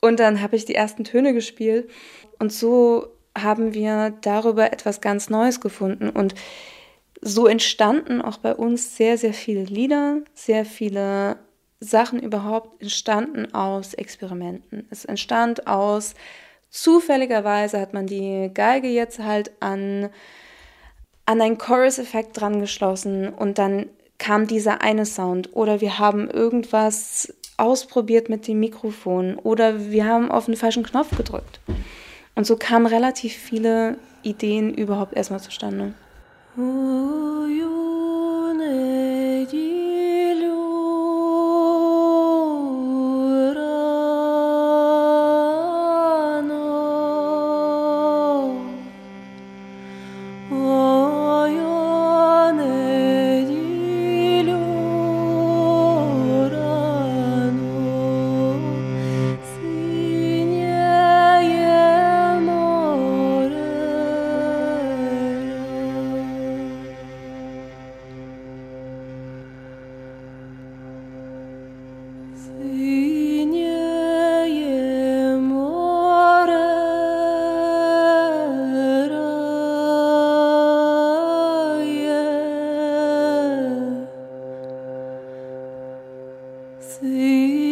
und 0.00 0.18
dann 0.18 0.40
habe 0.40 0.56
ich 0.56 0.64
die 0.64 0.74
ersten 0.74 1.04
Töne 1.04 1.34
gespielt 1.34 1.90
und 2.38 2.54
so 2.54 3.19
haben 3.36 3.74
wir 3.74 4.10
darüber 4.20 4.72
etwas 4.72 5.00
ganz 5.00 5.30
Neues 5.30 5.60
gefunden. 5.60 6.10
Und 6.10 6.34
so 7.20 7.46
entstanden 7.46 8.22
auch 8.22 8.38
bei 8.38 8.54
uns 8.54 8.96
sehr, 8.96 9.18
sehr 9.18 9.34
viele 9.34 9.64
Lieder, 9.64 10.22
sehr 10.34 10.64
viele 10.64 11.38
Sachen 11.80 12.20
überhaupt 12.20 12.82
entstanden 12.82 13.54
aus 13.54 13.94
Experimenten. 13.94 14.86
Es 14.90 15.04
entstand 15.04 15.66
aus, 15.66 16.14
zufälligerweise 16.68 17.80
hat 17.80 17.94
man 17.94 18.06
die 18.06 18.50
Geige 18.52 18.88
jetzt 18.88 19.18
halt 19.18 19.50
an, 19.60 20.10
an 21.26 21.40
einen 21.40 21.58
Chorus-Effekt 21.58 22.40
dran 22.40 22.60
geschlossen 22.60 23.28
und 23.28 23.58
dann 23.58 23.86
kam 24.18 24.46
dieser 24.46 24.82
eine 24.82 25.06
Sound. 25.06 25.54
Oder 25.54 25.80
wir 25.80 25.98
haben 25.98 26.28
irgendwas 26.30 27.34
ausprobiert 27.56 28.28
mit 28.28 28.46
dem 28.46 28.60
Mikrofon 28.60 29.36
oder 29.36 29.90
wir 29.90 30.06
haben 30.06 30.30
auf 30.30 30.46
den 30.46 30.56
falschen 30.56 30.82
Knopf 30.82 31.16
gedrückt. 31.16 31.60
Und 32.40 32.46
so 32.46 32.56
kamen 32.56 32.86
relativ 32.86 33.34
viele 33.34 33.98
Ideen 34.22 34.72
überhaupt 34.72 35.14
erstmal 35.14 35.40
zustande. 35.40 35.92
Oh, 36.56 37.30
see. 86.90 87.69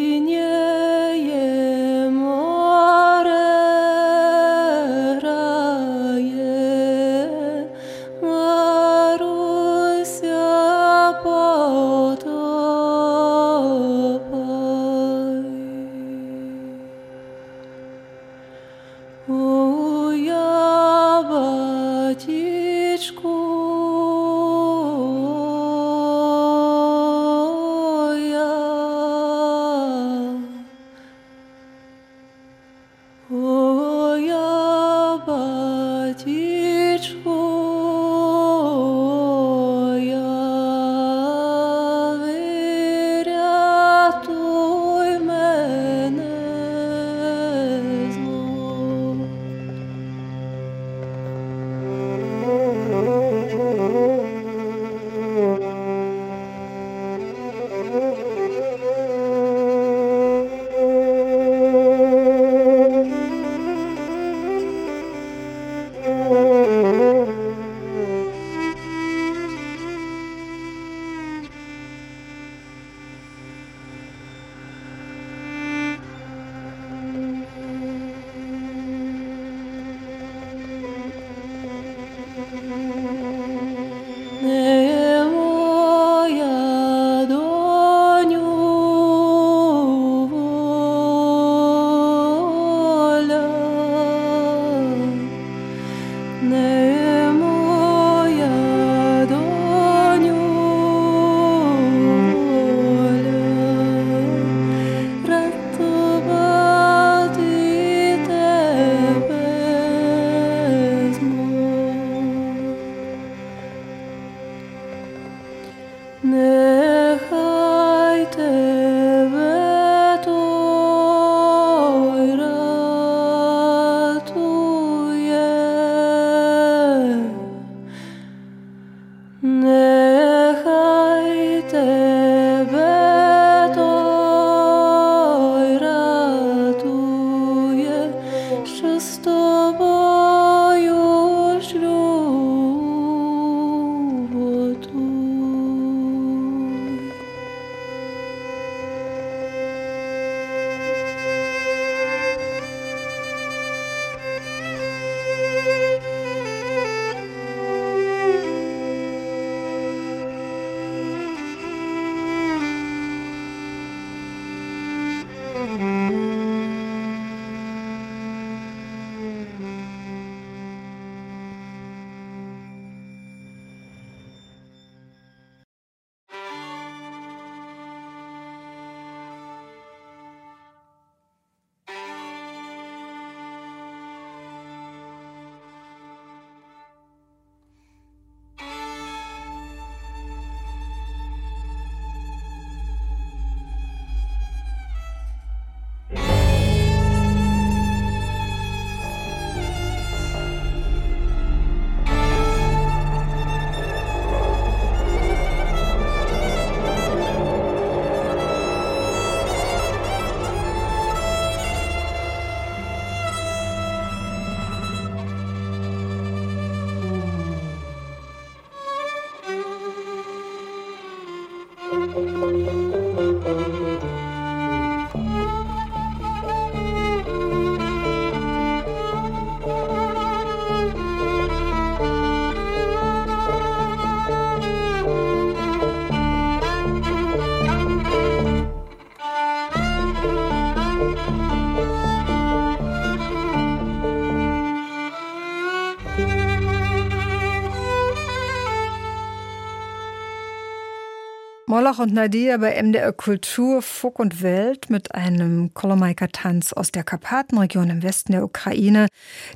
Moloch 251.98 252.10
und 252.10 252.14
Nadia 252.14 252.56
bei 252.58 252.80
MDR 252.80 253.12
Kultur, 253.12 253.82
Fug 253.82 254.18
und 254.18 254.42
Welt 254.42 254.88
mit 254.88 255.14
einem 255.14 255.74
Kolomaika-Tanz 255.74 256.72
aus 256.72 256.92
der 256.92 257.02
Karpatenregion 257.02 257.90
im 257.90 258.02
Westen 258.02 258.32
der 258.32 258.44
Ukraine. 258.44 259.08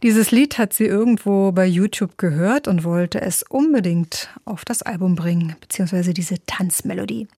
Dieses 0.03 0.30
Lied 0.30 0.59
hat 0.59 0.72
sie 0.72 0.86
irgendwo 0.86 1.53
bei 1.53 1.66
YouTube 1.66 2.18
gehört 2.18 2.68
und 2.68 2.84
wollte 2.84 3.20
es 3.20 3.43
unbedingt 3.43 4.28
auf 4.45 4.64
das 4.64 4.82
Album 4.82 5.14
bringen, 5.14 5.57
beziehungsweise 5.61 6.14
diese 6.14 6.45
Tanzmelodie. 6.47 7.28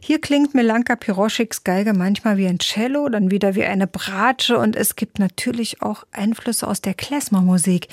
Hier 0.00 0.20
klingt 0.20 0.54
Melanka 0.54 0.96
Piroschiks 0.96 1.64
Geige 1.64 1.92
manchmal 1.92 2.36
wie 2.36 2.46
ein 2.46 2.58
Cello, 2.58 3.08
dann 3.08 3.30
wieder 3.30 3.54
wie 3.54 3.64
eine 3.64 3.86
Bratsche 3.86 4.58
und 4.58 4.76
es 4.76 4.96
gibt 4.96 5.18
natürlich 5.18 5.82
auch 5.82 6.04
Einflüsse 6.12 6.66
aus 6.66 6.80
der 6.80 6.94
Klezmer-Musik. 6.94 7.88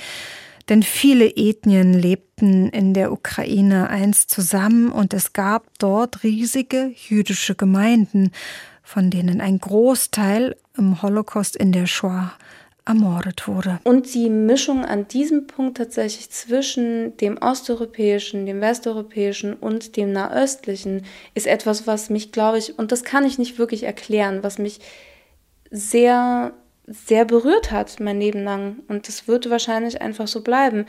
Denn 0.69 0.83
viele 0.83 1.35
Ethnien 1.35 1.93
lebten 1.93 2.69
in 2.69 2.93
der 2.93 3.11
Ukraine 3.11 3.89
einst 3.89 4.29
zusammen 4.29 4.91
und 4.91 5.13
es 5.13 5.33
gab 5.33 5.67
dort 5.79 6.23
riesige 6.23 6.93
jüdische 6.95 7.55
Gemeinden, 7.55 8.31
von 8.81 9.09
denen 9.09 9.41
ein 9.41 9.59
Großteil 9.59 10.55
im 10.77 11.01
Holocaust 11.01 11.55
in 11.55 11.71
der 11.71 11.85
Shoah 11.85 12.33
ermordet 12.85 13.47
wurde. 13.47 13.79
Und 13.83 14.13
die 14.13 14.29
Mischung 14.29 14.83
an 14.83 15.07
diesem 15.07 15.47
Punkt 15.47 15.77
tatsächlich 15.77 16.29
zwischen 16.29 17.15
dem 17.17 17.37
osteuropäischen, 17.37 18.45
dem 18.45 18.59
westeuropäischen 18.59 19.53
und 19.53 19.95
dem 19.95 20.11
nahöstlichen 20.11 21.05
ist 21.33 21.47
etwas, 21.47 21.87
was 21.87 22.09
mich, 22.09 22.31
glaube 22.31 22.57
ich, 22.57 22.77
und 22.77 22.91
das 22.91 23.03
kann 23.03 23.25
ich 23.25 23.37
nicht 23.37 23.57
wirklich 23.57 23.83
erklären, 23.83 24.43
was 24.43 24.57
mich 24.57 24.79
sehr 25.71 26.53
sehr 26.85 27.23
berührt 27.25 27.71
hat 27.71 27.99
mein 27.99 28.19
Leben 28.19 28.43
lang. 28.43 28.77
Und 28.87 29.07
das 29.07 29.27
wird 29.27 29.49
wahrscheinlich 29.49 30.01
einfach 30.01 30.27
so 30.27 30.41
bleiben. 30.41 30.85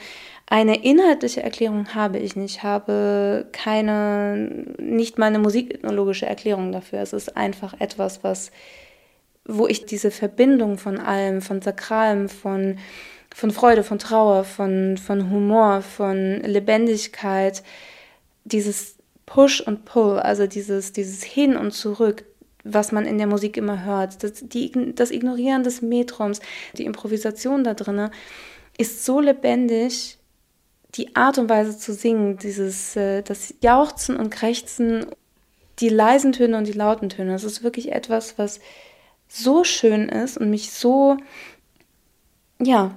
Eine 0.47 0.83
inhaltliche 0.85 1.43
Erklärung 1.43 1.95
habe 1.95 2.19
ich 2.19 2.37
nicht. 2.37 2.57
Ich 2.57 2.63
habe 2.63 3.47
keine, 3.53 4.75
nicht 4.79 5.19
mal 5.19 5.27
eine 5.27 5.39
musikethnologische 5.39 6.27
Erklärung 6.27 6.73
dafür. 6.73 7.01
Es 7.01 7.13
ist 7.13 7.37
einfach 7.37 7.81
etwas, 7.81 8.25
was, 8.25 8.51
wo 9.45 9.67
ich 9.67 9.87
diese 9.87 10.11
Verbindung 10.11 10.79
von 10.79 10.99
allem, 10.99 11.41
von 11.41 11.63
Sakralem, 11.63 12.29
von, 12.29 12.79
von 13.35 13.51
Freude, 13.51 13.85
von 13.85 13.99
Trauer, 13.99 14.45
von, 14.45 14.97
von 14.97 15.31
Humor, 15.31 15.83
von 15.83 16.41
Lebendigkeit, 16.41 17.63
dieses 18.45 18.97
Push 19.27 19.61
und 19.61 19.85
Pull, 19.85 20.19
also 20.19 20.47
dieses, 20.47 20.93
dieses 20.93 21.23
Hin 21.23 21.57
und 21.57 21.73
Zurück, 21.73 22.25
was 22.65 22.93
man 22.93 23.07
in 23.07 23.19
der 23.19 23.27
Musik 23.27 23.57
immer 23.57 23.85
hört. 23.85 24.23
Das, 24.23 24.33
die, 24.43 24.95
das 24.95 25.11
Ignorieren 25.11 25.63
des 25.63 25.83
Metrums, 25.83 26.41
die 26.77 26.85
Improvisation 26.85 27.63
da 27.63 27.75
drin 27.75 28.11
ist 28.77 29.05
so 29.05 29.21
lebendig, 29.21 30.19
die 30.95 31.15
Art 31.15 31.39
und 31.39 31.49
Weise 31.49 31.79
zu 31.79 31.93
singen, 31.93 32.39
dieses, 32.39 32.97
äh, 32.97 33.23
das 33.23 33.55
Jauchzen 33.61 34.17
und 34.17 34.31
Krächzen, 34.31 35.07
die 35.81 35.89
leisen 35.89 36.33
Töne 36.33 36.57
und 36.57 36.67
die 36.67 36.73
lauten 36.73 37.09
Töne. 37.09 37.33
Das 37.33 37.45
ist 37.45 37.63
wirklich 37.63 37.93
etwas, 37.93 38.39
was 38.39 38.61
so 39.29 39.65
schön 39.65 40.09
ist 40.09 40.39
und 40.39 40.51
mich 40.51 40.71
so, 40.71 41.17
ja, 42.61 42.97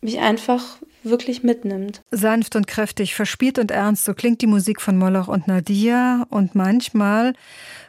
mich 0.00 0.18
einfach 0.18 0.78
wirklich 1.04 1.42
mitnimmt. 1.42 2.02
Sanft 2.10 2.56
und 2.56 2.66
kräftig, 2.66 3.14
verspielt 3.14 3.58
und 3.58 3.70
ernst, 3.70 4.04
so 4.04 4.14
klingt 4.14 4.42
die 4.42 4.46
Musik 4.46 4.80
von 4.80 4.98
Moloch 4.98 5.28
und 5.28 5.46
Nadia 5.46 6.26
und 6.30 6.54
manchmal 6.54 7.34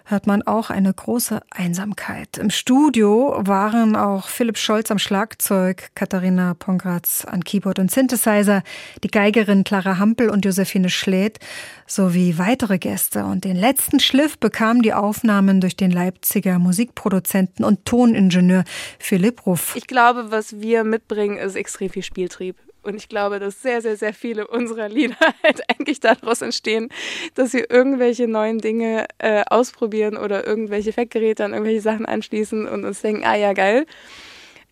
hört 0.10 0.26
man 0.26 0.41
auch 0.41 0.70
eine 0.72 0.93
große 0.93 1.39
Einsamkeit. 1.51 2.38
Im 2.38 2.49
Studio 2.49 3.36
waren 3.39 3.95
auch 3.95 4.28
Philipp 4.28 4.57
Scholz 4.57 4.89
am 4.89 4.97
Schlagzeug, 4.97 5.91
Katharina 5.93 6.55
Pongratz 6.55 7.26
an 7.26 7.43
Keyboard 7.43 7.80
und 7.80 7.91
Synthesizer, 7.91 8.64
die 9.03 9.10
Geigerin 9.10 9.64
Clara 9.64 9.99
Hampel 9.99 10.30
und 10.30 10.45
Josephine 10.45 10.89
Schlädt 10.89 11.39
sowie 11.86 12.38
weitere 12.38 12.80
Gäste. 12.80 13.26
Und 13.26 13.45
den 13.45 13.55
letzten 13.55 13.99
Schliff 13.99 14.39
bekamen 14.39 14.82
die 14.82 14.93
Aufnahmen 14.93 15.62
durch 15.62 15.76
den 15.76 15.91
Leipziger 15.91 16.57
Musikproduzenten 16.57 17.64
und 17.64 17.86
Toningenieur 17.86 18.64
Philipp 18.97 19.45
Ruff. 19.45 19.76
Ich 19.76 19.88
glaube, 19.88 20.32
was 20.32 20.60
wir 20.60 20.84
mitbringen, 20.84 21.38
ist 21.38 21.55
extrem 21.55 21.89
viel 21.89 22.03
Spieltrieb. 22.03 22.57
Und 22.89 22.95
ich 22.95 23.07
glaube, 23.07 23.39
dass 23.39 23.61
sehr, 23.61 23.81
sehr, 23.81 23.97
sehr 23.97 24.13
viele 24.13 24.47
unserer 24.47 24.89
Lieder 24.89 25.15
halt 25.43 25.61
eigentlich 25.69 25.99
daraus 25.99 26.41
entstehen, 26.41 26.89
dass 27.35 27.53
wir 27.53 27.69
irgendwelche 27.69 28.27
neuen 28.27 28.57
Dinge 28.57 29.05
äh, 29.19 29.43
ausprobieren 29.47 30.17
oder 30.17 30.45
irgendwelche 30.45 30.89
Effektgeräte 30.89 31.45
an 31.45 31.53
irgendwelche 31.53 31.81
Sachen 31.81 32.05
anschließen 32.05 32.67
und 32.67 32.83
uns 32.83 33.01
denken, 33.01 33.23
ah 33.25 33.35
ja, 33.35 33.53
geil. 33.53 33.85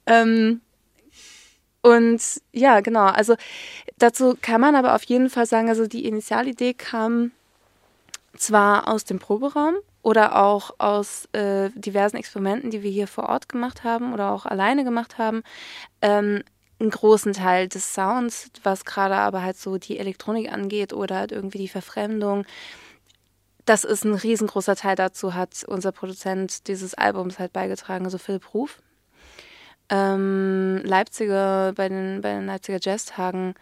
Ähm, 0.07 0.61
und 1.81 2.21
ja, 2.51 2.81
genau. 2.81 3.05
Also 3.05 3.35
dazu 3.99 4.35
kann 4.41 4.61
man 4.61 4.75
aber 4.75 4.95
auf 4.95 5.03
jeden 5.03 5.29
Fall 5.29 5.45
sagen, 5.45 5.69
also 5.69 5.85
die 5.85 6.05
Initialidee 6.05 6.73
kam 6.73 7.31
zwar 8.35 8.87
aus 8.87 9.05
dem 9.05 9.19
Proberaum 9.19 9.75
oder 10.01 10.41
auch 10.41 10.71
aus 10.79 11.27
äh, 11.33 11.69
diversen 11.75 12.17
Experimenten, 12.17 12.71
die 12.71 12.81
wir 12.81 12.89
hier 12.91 13.07
vor 13.07 13.29
Ort 13.29 13.47
gemacht 13.47 13.83
haben 13.83 14.13
oder 14.13 14.31
auch 14.31 14.45
alleine 14.45 14.83
gemacht 14.83 15.17
haben. 15.17 15.43
Ähm, 16.01 16.43
einen 16.79 16.91
großen 16.91 17.33
Teil 17.33 17.67
des 17.67 17.93
Sounds, 17.93 18.51
was 18.63 18.85
gerade 18.85 19.15
aber 19.15 19.41
halt 19.41 19.57
so 19.57 19.77
die 19.77 19.97
Elektronik 19.97 20.51
angeht 20.51 20.93
oder 20.93 21.17
halt 21.17 21.31
irgendwie 21.31 21.57
die 21.57 21.67
Verfremdung. 21.67 22.45
Das 23.65 23.83
ist 23.83 24.05
ein 24.05 24.13
riesengroßer 24.13 24.75
Teil 24.75 24.95
dazu, 24.95 25.33
hat 25.33 25.63
unser 25.67 25.91
Produzent 25.91 26.67
dieses 26.67 26.93
Albums 26.93 27.39
halt 27.39 27.51
beigetragen, 27.51 28.05
also 28.05 28.17
Philipp 28.17 28.53
Ruf. 28.53 28.81
Ähm, 29.89 30.81
Leipziger, 30.83 31.73
bei 31.73 31.89
den, 31.89 32.21
bei 32.21 32.33
den 32.33 32.45
Leipziger 32.45 32.79
Jazztagen 32.81 33.55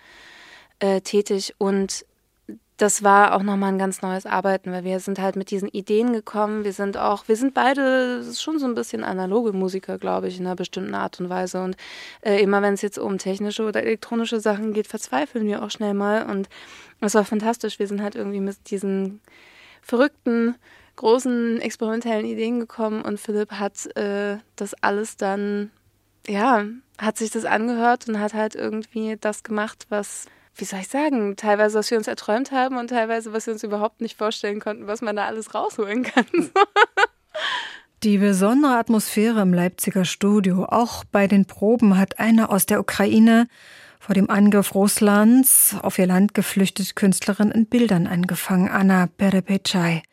äh, 0.79 1.01
tätig 1.01 1.55
und 1.57 2.05
das 2.77 3.03
war 3.03 3.35
auch 3.35 3.43
nochmal 3.43 3.71
ein 3.71 3.77
ganz 3.77 4.01
neues 4.01 4.25
Arbeiten, 4.25 4.71
weil 4.71 4.83
wir 4.83 4.99
sind 4.99 5.19
halt 5.19 5.37
mit 5.37 5.49
diesen 5.49 5.69
Ideen 5.69 6.11
gekommen. 6.11 6.65
Wir 6.65 6.73
sind 6.73 6.97
auch, 6.97 7.27
wir 7.27 7.37
sind 7.37 7.53
beide 7.53 8.21
schon 8.33 8.59
so 8.59 8.65
ein 8.65 8.75
bisschen 8.75 9.05
analoge 9.05 9.53
Musiker, 9.53 9.97
glaube 9.97 10.27
ich, 10.27 10.39
in 10.39 10.45
einer 10.45 10.57
bestimmten 10.57 10.93
Art 10.93 11.19
und 11.21 11.29
Weise. 11.29 11.63
Und 11.63 11.77
äh, 12.21 12.41
immer 12.41 12.61
wenn 12.61 12.73
es 12.73 12.81
jetzt 12.81 12.99
um 12.99 13.17
technische 13.17 13.63
oder 13.63 13.81
elektronische 13.81 14.41
Sachen 14.41 14.73
geht, 14.73 14.87
verzweifeln 14.87 15.47
wir 15.47 15.63
auch 15.63 15.71
schnell 15.71 15.93
mal. 15.93 16.25
Und 16.29 16.49
es 16.99 17.15
war 17.15 17.23
fantastisch. 17.23 17.79
Wir 17.79 17.87
sind 17.87 18.01
halt 18.01 18.15
irgendwie 18.15 18.41
mit 18.41 18.69
diesen 18.69 19.21
verrückten, 19.81 20.55
großen, 20.97 21.61
experimentellen 21.61 22.25
Ideen 22.25 22.59
gekommen 22.59 23.01
und 23.01 23.19
Philipp 23.19 23.51
hat 23.51 23.85
äh, 23.97 24.37
das 24.55 24.73
alles 24.81 25.17
dann, 25.17 25.71
ja, 26.27 26.65
hat 26.97 27.17
sich 27.17 27.31
das 27.31 27.45
angehört 27.45 28.07
und 28.07 28.19
hat 28.19 28.33
halt 28.33 28.55
irgendwie 28.55 29.17
das 29.19 29.43
gemacht, 29.43 29.85
was 29.89 30.25
wie 30.55 30.65
soll 30.65 30.79
ich 30.79 30.87
sagen, 30.87 31.35
teilweise, 31.35 31.77
was 31.77 31.91
wir 31.91 31.97
uns 31.97 32.07
erträumt 32.07 32.51
haben 32.51 32.77
und 32.77 32.89
teilweise, 32.89 33.33
was 33.33 33.45
wir 33.45 33.53
uns 33.53 33.63
überhaupt 33.63 34.01
nicht 34.01 34.17
vorstellen 34.17 34.59
konnten, 34.59 34.87
was 34.87 35.01
man 35.01 35.15
da 35.15 35.25
alles 35.25 35.53
rausholen 35.53 36.03
kann. 36.03 36.25
Die 38.03 38.17
besondere 38.17 38.77
Atmosphäre 38.77 39.41
im 39.41 39.53
Leipziger 39.53 40.05
Studio, 40.05 40.65
auch 40.65 41.03
bei 41.05 41.27
den 41.27 41.45
Proben, 41.45 41.97
hat 41.97 42.19
eine 42.19 42.49
aus 42.49 42.65
der 42.65 42.79
Ukraine 42.79 43.47
vor 43.99 44.13
dem 44.13 44.29
Angriff 44.29 44.75
Russlands 44.75 45.75
auf 45.81 45.97
ihr 45.97 46.05
Land 46.05 46.35
geflüchtete 46.35 46.93
Künstlerin 46.93 47.49
in 47.49 47.65
Bildern 47.65 48.05
angefangen, 48.05 48.69
Anna 48.69 49.07
Perepechai. 49.07 50.03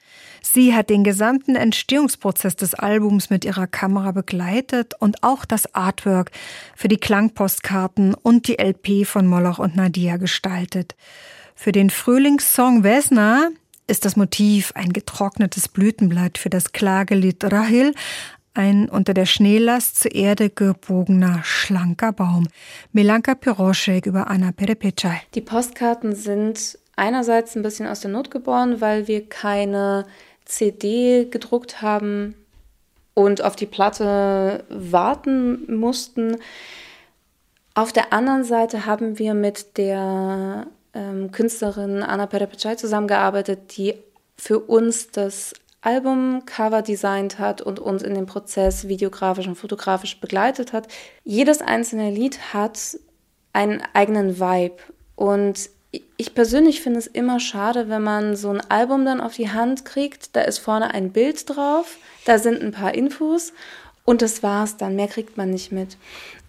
Sie 0.42 0.74
hat 0.74 0.90
den 0.90 1.04
gesamten 1.04 1.54
Entstehungsprozess 1.54 2.56
des 2.56 2.74
Albums 2.74 3.30
mit 3.30 3.44
ihrer 3.44 3.66
Kamera 3.66 4.12
begleitet 4.12 4.94
und 4.98 5.22
auch 5.22 5.44
das 5.44 5.74
Artwork 5.74 6.30
für 6.74 6.88
die 6.88 6.96
Klangpostkarten 6.96 8.14
und 8.14 8.48
die 8.48 8.58
LP 8.58 9.06
von 9.06 9.26
Moloch 9.26 9.58
und 9.58 9.76
Nadia 9.76 10.16
gestaltet. 10.16 10.96
Für 11.54 11.72
den 11.72 11.90
Frühlingssong 11.90 12.82
Vesna 12.82 13.50
ist 13.86 14.04
das 14.04 14.16
Motiv 14.16 14.72
ein 14.74 14.92
getrocknetes 14.92 15.68
Blütenblatt 15.68 16.38
für 16.38 16.50
das 16.50 16.72
Klagelied 16.72 17.44
Rahil, 17.44 17.94
ein 18.54 18.88
unter 18.88 19.14
der 19.14 19.26
Schneelast 19.26 20.00
zur 20.00 20.14
Erde 20.14 20.50
gebogener, 20.50 21.40
schlanker 21.42 22.12
Baum. 22.12 22.48
Melanka 22.92 23.34
Piroschek 23.34 24.06
über 24.06 24.28
Anna 24.28 24.52
Perepechai. 24.52 25.22
Die 25.34 25.40
Postkarten 25.40 26.14
sind 26.14 26.78
einerseits 26.96 27.56
ein 27.56 27.62
bisschen 27.62 27.86
aus 27.86 28.00
der 28.00 28.10
Not 28.10 28.30
geboren, 28.30 28.80
weil 28.80 29.08
wir 29.08 29.28
keine 29.28 30.06
CD 30.52 31.26
gedruckt 31.30 31.80
haben 31.80 32.34
und 33.14 33.42
auf 33.42 33.56
die 33.56 33.66
Platte 33.66 34.64
warten 34.68 35.76
mussten. 35.76 36.36
Auf 37.74 37.92
der 37.92 38.12
anderen 38.12 38.44
Seite 38.44 38.84
haben 38.84 39.18
wir 39.18 39.32
mit 39.32 39.78
der 39.78 40.66
ähm, 40.92 41.32
Künstlerin 41.32 42.02
Anna 42.02 42.26
Perepechai 42.26 42.74
zusammengearbeitet, 42.74 43.76
die 43.76 43.94
für 44.36 44.58
uns 44.58 45.10
das 45.10 45.54
Albumcover 45.80 46.82
designt 46.82 47.38
hat 47.38 47.62
und 47.62 47.80
uns 47.80 48.02
in 48.02 48.14
dem 48.14 48.26
Prozess 48.26 48.88
videografisch 48.88 49.48
und 49.48 49.56
fotografisch 49.56 50.20
begleitet 50.20 50.72
hat. 50.72 50.86
Jedes 51.24 51.62
einzelne 51.62 52.10
Lied 52.10 52.52
hat 52.52 52.98
einen 53.54 53.82
eigenen 53.94 54.38
Vibe 54.38 54.76
und 55.16 55.70
ich 56.16 56.34
persönlich 56.34 56.80
finde 56.80 56.98
es 56.98 57.06
immer 57.06 57.38
schade, 57.38 57.88
wenn 57.88 58.02
man 58.02 58.36
so 58.36 58.48
ein 58.50 58.62
Album 58.70 59.04
dann 59.04 59.20
auf 59.20 59.34
die 59.34 59.50
Hand 59.50 59.84
kriegt. 59.84 60.34
Da 60.34 60.42
ist 60.42 60.58
vorne 60.58 60.94
ein 60.94 61.12
Bild 61.12 61.48
drauf, 61.48 61.96
da 62.24 62.38
sind 62.38 62.62
ein 62.62 62.72
paar 62.72 62.94
Infos 62.94 63.52
und 64.04 64.22
das 64.22 64.42
war's 64.42 64.76
dann. 64.76 64.96
Mehr 64.96 65.08
kriegt 65.08 65.36
man 65.36 65.50
nicht 65.50 65.72
mit. 65.72 65.98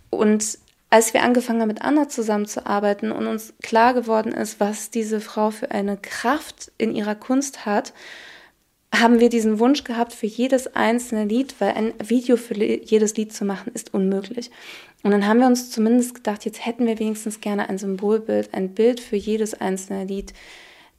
Und 0.10 0.58
als 0.90 1.14
wir 1.14 1.24
angefangen 1.24 1.60
haben, 1.60 1.70
mit 1.70 1.82
Anna 1.82 2.08
zusammenzuarbeiten 2.08 3.12
und 3.12 3.28
uns 3.28 3.54
klar 3.64 3.94
geworden 3.94 4.32
ist, 4.32 4.60
was 4.60 4.92
diese 4.92 5.20
Frau 5.20 5.50
für 5.50 5.72
eine 5.72 5.98
Kraft 5.98 6.72
in 6.78 6.96
ihrer 6.96 7.16
Kunst 7.16 7.66
hat, 7.66 7.94
haben 8.94 9.20
wir 9.20 9.30
diesen 9.30 9.58
Wunsch 9.58 9.84
gehabt 9.84 10.14
für 10.14 10.28
jedes 10.28 10.76
einzelne 10.76 11.26
Lied, 11.26 11.56
weil 11.60 11.72
ein 11.72 11.94
Video 12.04 12.38
für 12.38 12.54
jedes 12.54 13.18
Lied 13.18 13.34
zu 13.34 13.44
machen 13.44 13.72
ist 13.74 13.94
unmöglich. 13.94 14.52
Und 15.04 15.12
dann 15.12 15.28
haben 15.28 15.40
wir 15.40 15.48
uns 15.48 15.70
zumindest 15.70 16.16
gedacht, 16.16 16.46
jetzt 16.46 16.66
hätten 16.66 16.86
wir 16.86 16.98
wenigstens 16.98 17.42
gerne 17.42 17.70
ein 17.70 17.78
Symbolbild, 17.78 18.54
ein 18.54 18.70
Bild 18.74 19.02
für 19.02 19.18
jedes 19.18 19.54
einzelne 19.54 20.06
Lied, 20.06 20.34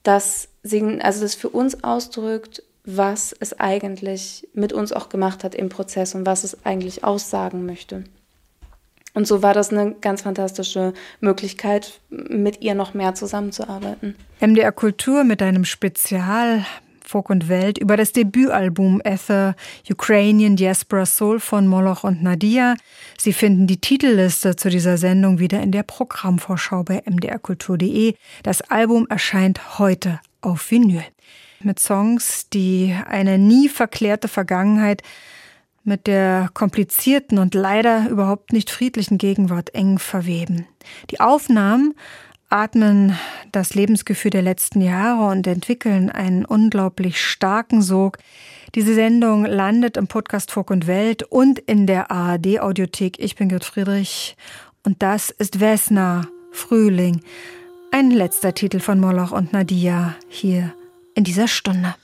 das, 0.03 0.47
also 0.63 1.21
das 1.21 1.35
für 1.35 1.49
uns 1.49 1.83
ausdrückt, 1.83 2.61
was 2.85 3.35
es 3.39 3.59
eigentlich 3.59 4.47
mit 4.53 4.71
uns 4.71 4.93
auch 4.93 5.09
gemacht 5.09 5.43
hat 5.43 5.55
im 5.55 5.69
Prozess 5.69 6.13
und 6.13 6.27
was 6.27 6.43
es 6.43 6.65
eigentlich 6.65 7.03
aussagen 7.03 7.65
möchte. 7.65 8.03
Und 9.15 9.25
so 9.27 9.41
war 9.41 9.53
das 9.53 9.71
eine 9.71 9.95
ganz 10.01 10.21
fantastische 10.21 10.93
Möglichkeit, 11.21 11.99
mit 12.09 12.61
ihr 12.61 12.75
noch 12.75 12.93
mehr 12.93 13.15
zusammenzuarbeiten. 13.15 14.15
MDR 14.41 14.73
Kultur 14.73 15.23
mit 15.23 15.41
einem 15.41 15.65
Spezial 15.65 16.65
Folk 17.05 17.29
und 17.29 17.47
Welt 17.49 17.77
über 17.77 17.97
das 17.97 18.11
Debütalbum 18.11 18.99
Ether 19.03 19.55
Ukrainian 19.89 20.55
Diaspora 20.55 21.05
Soul 21.05 21.39
von 21.39 21.67
Moloch 21.67 22.03
und 22.03 22.23
Nadia. 22.23 22.75
Sie 23.17 23.33
finden 23.33 23.67
die 23.67 23.79
Titelliste 23.79 24.55
zu 24.55 24.69
dieser 24.69 24.97
Sendung 24.97 25.39
wieder 25.39 25.61
in 25.61 25.71
der 25.71 25.83
Programmvorschau 25.83 26.83
bei 26.83 27.03
mdrkultur.de. 27.05 28.15
Das 28.43 28.61
Album 28.61 29.07
erscheint 29.09 29.79
heute 29.79 30.19
auf 30.41 30.71
Vinyl. 30.71 31.03
Mit 31.61 31.79
Songs, 31.79 32.49
die 32.49 32.95
eine 33.07 33.37
nie 33.37 33.69
verklärte 33.69 34.27
Vergangenheit 34.27 35.01
mit 35.83 36.07
der 36.07 36.49
komplizierten 36.53 37.37
und 37.37 37.53
leider 37.53 38.09
überhaupt 38.09 38.51
nicht 38.51 38.71
friedlichen 38.71 39.17
Gegenwart 39.17 39.73
eng 39.75 39.99
verweben. 39.99 40.67
Die 41.11 41.19
Aufnahmen 41.19 41.93
atmen 42.55 43.17
das 43.51 43.75
Lebensgefühl 43.75 44.31
der 44.31 44.41
letzten 44.41 44.79
Jahre 44.79 45.29
und 45.29 45.45
entwickeln 45.45 46.09
einen 46.09 46.45
unglaublich 46.45 47.21
starken 47.21 47.81
Sog. 47.81 48.17
Diese 48.75 48.93
Sendung 48.93 49.45
landet 49.45 49.97
im 49.97 50.07
Podcast 50.07 50.51
Folk 50.51 50.71
und 50.71 50.87
Welt 50.87 51.23
und 51.23 51.59
in 51.59 51.85
der 51.85 52.11
ARD 52.11 52.61
Audiothek. 52.61 53.19
Ich 53.19 53.35
bin 53.35 53.49
Gerd 53.49 53.65
Friedrich 53.65 54.37
und 54.83 55.03
das 55.03 55.31
ist 55.31 55.59
Vesna 55.59 56.27
Frühling. 56.51 57.21
Ein 57.91 58.11
letzter 58.11 58.53
Titel 58.53 58.79
von 58.79 59.01
Moloch 59.01 59.33
und 59.33 59.51
Nadia 59.51 60.15
hier 60.29 60.73
in 61.13 61.25
dieser 61.25 61.49
Stunde. 61.49 61.95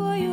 过。 0.00 0.29